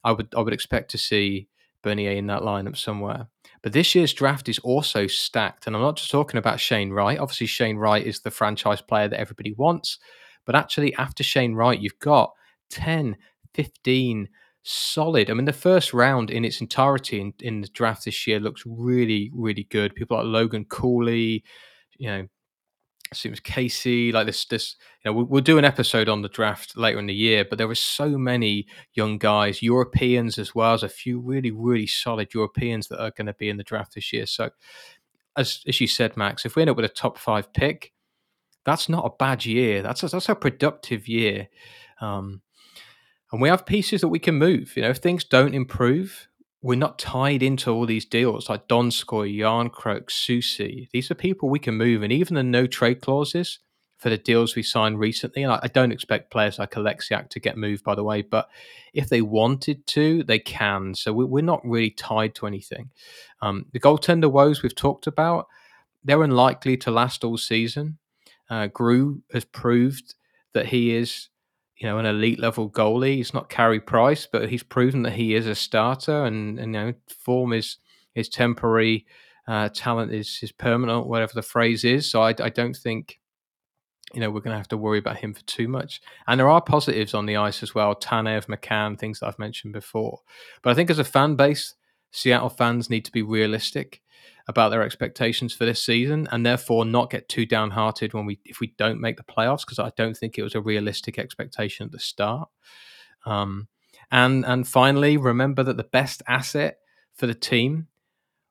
[0.04, 1.48] I would I would expect to see
[1.82, 3.28] Bernier in that lineup somewhere.
[3.64, 5.66] But this year's draft is also stacked.
[5.66, 7.18] And I'm not just talking about Shane Wright.
[7.18, 9.98] Obviously, Shane Wright is the franchise player that everybody wants.
[10.44, 12.34] But actually, after Shane Wright, you've got
[12.68, 13.16] 10,
[13.54, 14.28] 15
[14.64, 15.30] solid.
[15.30, 18.64] I mean, the first round in its entirety in, in the draft this year looks
[18.66, 19.94] really, really good.
[19.94, 21.42] People like Logan Cooley,
[21.96, 22.26] you know,
[23.16, 26.76] seems Casey, like this, this, you know, we'll, we'll, do an episode on the draft
[26.76, 30.82] later in the year, but there were so many young guys, Europeans as well as
[30.82, 34.12] a few really, really solid Europeans that are going to be in the draft this
[34.12, 34.26] year.
[34.26, 34.50] So,
[35.36, 37.92] as as you said, Max, if we end up with a top five pick,
[38.64, 39.82] that's not a bad year.
[39.82, 41.48] That's a, that's a productive year.
[42.00, 42.42] Um,
[43.32, 44.76] and we have pieces that we can move.
[44.76, 46.28] You know, if things don't improve,
[46.64, 50.88] we're not tied into all these deals like Donskoi, Jarnkrok, Soucy.
[50.92, 53.58] These are people we can move, and even the no trade clauses
[53.98, 55.42] for the deals we signed recently.
[55.42, 58.48] And I, I don't expect players like Oleksiak to get moved, by the way, but
[58.94, 60.94] if they wanted to, they can.
[60.94, 62.88] So we, are not really tied to anything.
[63.42, 65.48] Um, the goaltender woes we've talked about,
[66.02, 67.98] they're unlikely to last all season.
[68.48, 70.14] Uh, Grew has proved
[70.54, 71.28] that he is
[71.76, 73.16] you know, an elite level goalie.
[73.16, 76.80] He's not Carey Price, but he's proven that he is a starter, and, and you
[76.80, 77.78] know, form is
[78.14, 79.06] is temporary,
[79.48, 82.10] uh, talent is is permanent, whatever the phrase is.
[82.10, 83.18] So I, I don't think,
[84.12, 86.00] you know, we're going to have to worry about him for too much.
[86.26, 87.94] And there are positives on the ice as well.
[87.94, 90.20] Tanev, McCann, things that I've mentioned before.
[90.62, 91.74] But I think as a fan base,
[92.12, 94.00] Seattle fans need to be realistic
[94.46, 98.60] about their expectations for this season and therefore not get too downhearted when we if
[98.60, 101.92] we don't make the playoffs because I don't think it was a realistic expectation at
[101.92, 102.48] the start.
[103.24, 103.68] Um,
[104.10, 106.78] and and finally, remember that the best asset
[107.14, 107.88] for the team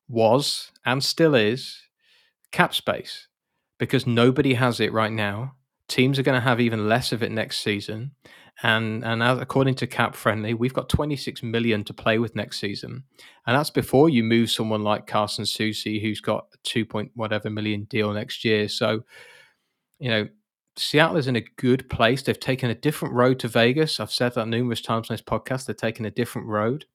[0.08, 1.82] was and still is
[2.52, 3.28] cap space
[3.78, 5.56] because nobody has it right now.
[5.88, 8.12] Teams are going to have even less of it next season,
[8.62, 12.60] and and as, according to Cap Friendly, we've got 26 million to play with next
[12.60, 13.04] season,
[13.48, 17.50] and that's before you move someone like Carson Soucy, who's got a two point whatever
[17.50, 18.68] million deal next year.
[18.68, 19.04] So,
[20.00, 20.28] you know,
[20.78, 22.22] Seattle is in a good place.
[22.22, 24.00] They've taken a different road to Vegas.
[24.00, 25.66] I've said that numerous times on this podcast.
[25.66, 26.86] They're taking a different road.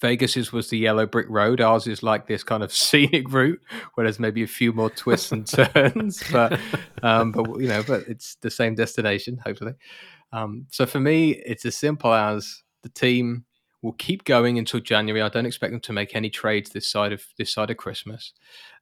[0.00, 1.60] Vegas's was the yellow brick road.
[1.60, 3.60] Ours is like this kind of scenic route
[3.94, 6.58] where there's maybe a few more twists and turns, but
[7.02, 9.72] um, but you know, but it's the same destination, hopefully.
[10.32, 13.44] Um, so for me, it's as simple as the team
[13.82, 15.22] will keep going until January.
[15.22, 18.32] I don't expect them to make any trades this side of this side of Christmas,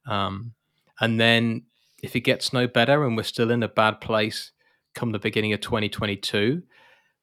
[0.05, 0.53] um,
[0.99, 1.63] and then
[2.01, 4.51] if it gets no better and we're still in a bad place
[4.95, 6.63] come the beginning of 2022,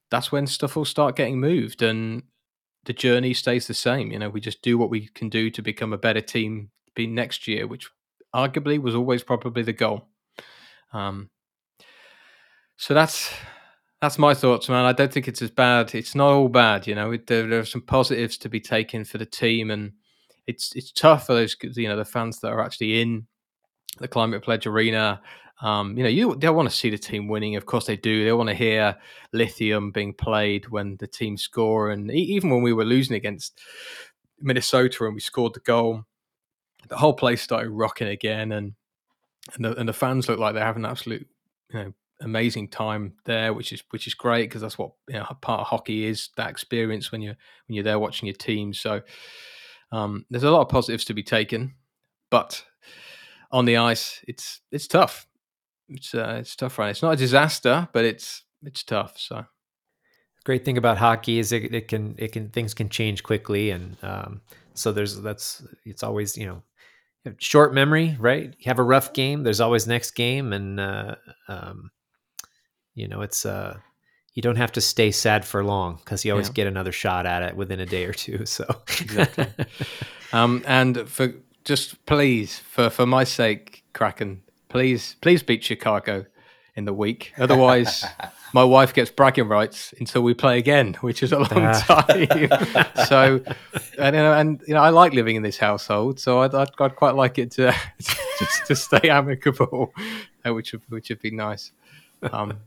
[0.09, 2.23] that's when stuff will start getting moved and
[2.85, 4.11] the journey stays the same.
[4.11, 7.07] You know, we just do what we can do to become a better team be
[7.07, 7.89] next year, which
[8.33, 10.07] arguably was always probably the goal.
[10.93, 11.29] Um,
[12.77, 13.33] so that's
[14.01, 14.85] that's my thoughts, man.
[14.85, 15.95] I don't think it's as bad.
[15.95, 17.11] It's not all bad, you know.
[17.11, 19.93] It, there, there, are some positives to be taken for the team, and
[20.45, 23.27] it's it's tough for those you know the fans that are actually in
[23.99, 25.21] the Climate Pledge Arena
[25.61, 27.55] um, you know, you they want to see the team winning.
[27.55, 28.23] Of course, they do.
[28.23, 28.95] They want to hear
[29.33, 33.59] lithium being played when the team score, and even when we were losing against
[34.39, 36.03] Minnesota and we scored the goal,
[36.89, 38.73] the whole place started rocking again, and
[39.55, 41.27] and the, and the fans look like they're having an absolute,
[41.71, 45.25] you know, amazing time there, which is which is great because that's what you know,
[45.41, 47.37] part of hockey is that experience when you're
[47.67, 48.73] when you're there watching your team.
[48.73, 49.01] So
[49.91, 51.75] um, there's a lot of positives to be taken,
[52.29, 52.63] but
[53.51, 55.27] on the ice, it's it's tough.
[55.89, 56.89] It's uh, it's tough right?
[56.89, 59.45] It's not a disaster but it's it's tough so.
[60.43, 63.97] Great thing about hockey is it, it can it can things can change quickly and
[64.01, 64.41] um,
[64.73, 66.63] so there's that's it's always you know
[67.37, 68.55] short memory right?
[68.57, 71.15] You have a rough game there's always next game and uh,
[71.49, 71.91] um,
[72.97, 73.77] you know it's uh
[74.33, 76.53] you don't have to stay sad for long because you always yeah.
[76.53, 78.65] get another shot at it within a day or two so
[78.99, 79.47] exactly
[80.33, 81.33] um and for
[81.63, 86.25] just please for for my sake kraken Please, please beat Chicago
[86.75, 87.33] in the week.
[87.37, 88.03] Otherwise,
[88.53, 92.05] my wife gets bragging rights until we play again, which is a long ah.
[92.05, 93.05] time.
[93.07, 93.41] so,
[93.97, 96.69] and you know, and you know, I like living in this household, so I'd, I'd,
[96.79, 97.73] I'd quite like it to
[98.39, 99.93] just to stay amicable,
[100.45, 101.71] uh, which would which would be nice.
[102.31, 102.59] Um,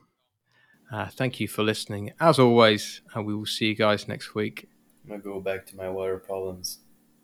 [0.91, 4.67] Uh, thank you for listening, as always, and we will see you guys next week.
[5.03, 6.79] I'm gonna go back to my water problems.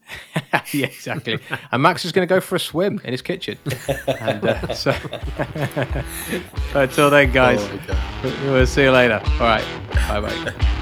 [0.74, 1.40] yeah, exactly.
[1.72, 3.58] and Max is going to go for a swim in his kitchen.
[4.08, 4.96] and, uh, so,
[6.74, 9.22] until then, guys, oh we'll see you later.
[9.24, 10.78] All right, bye bye.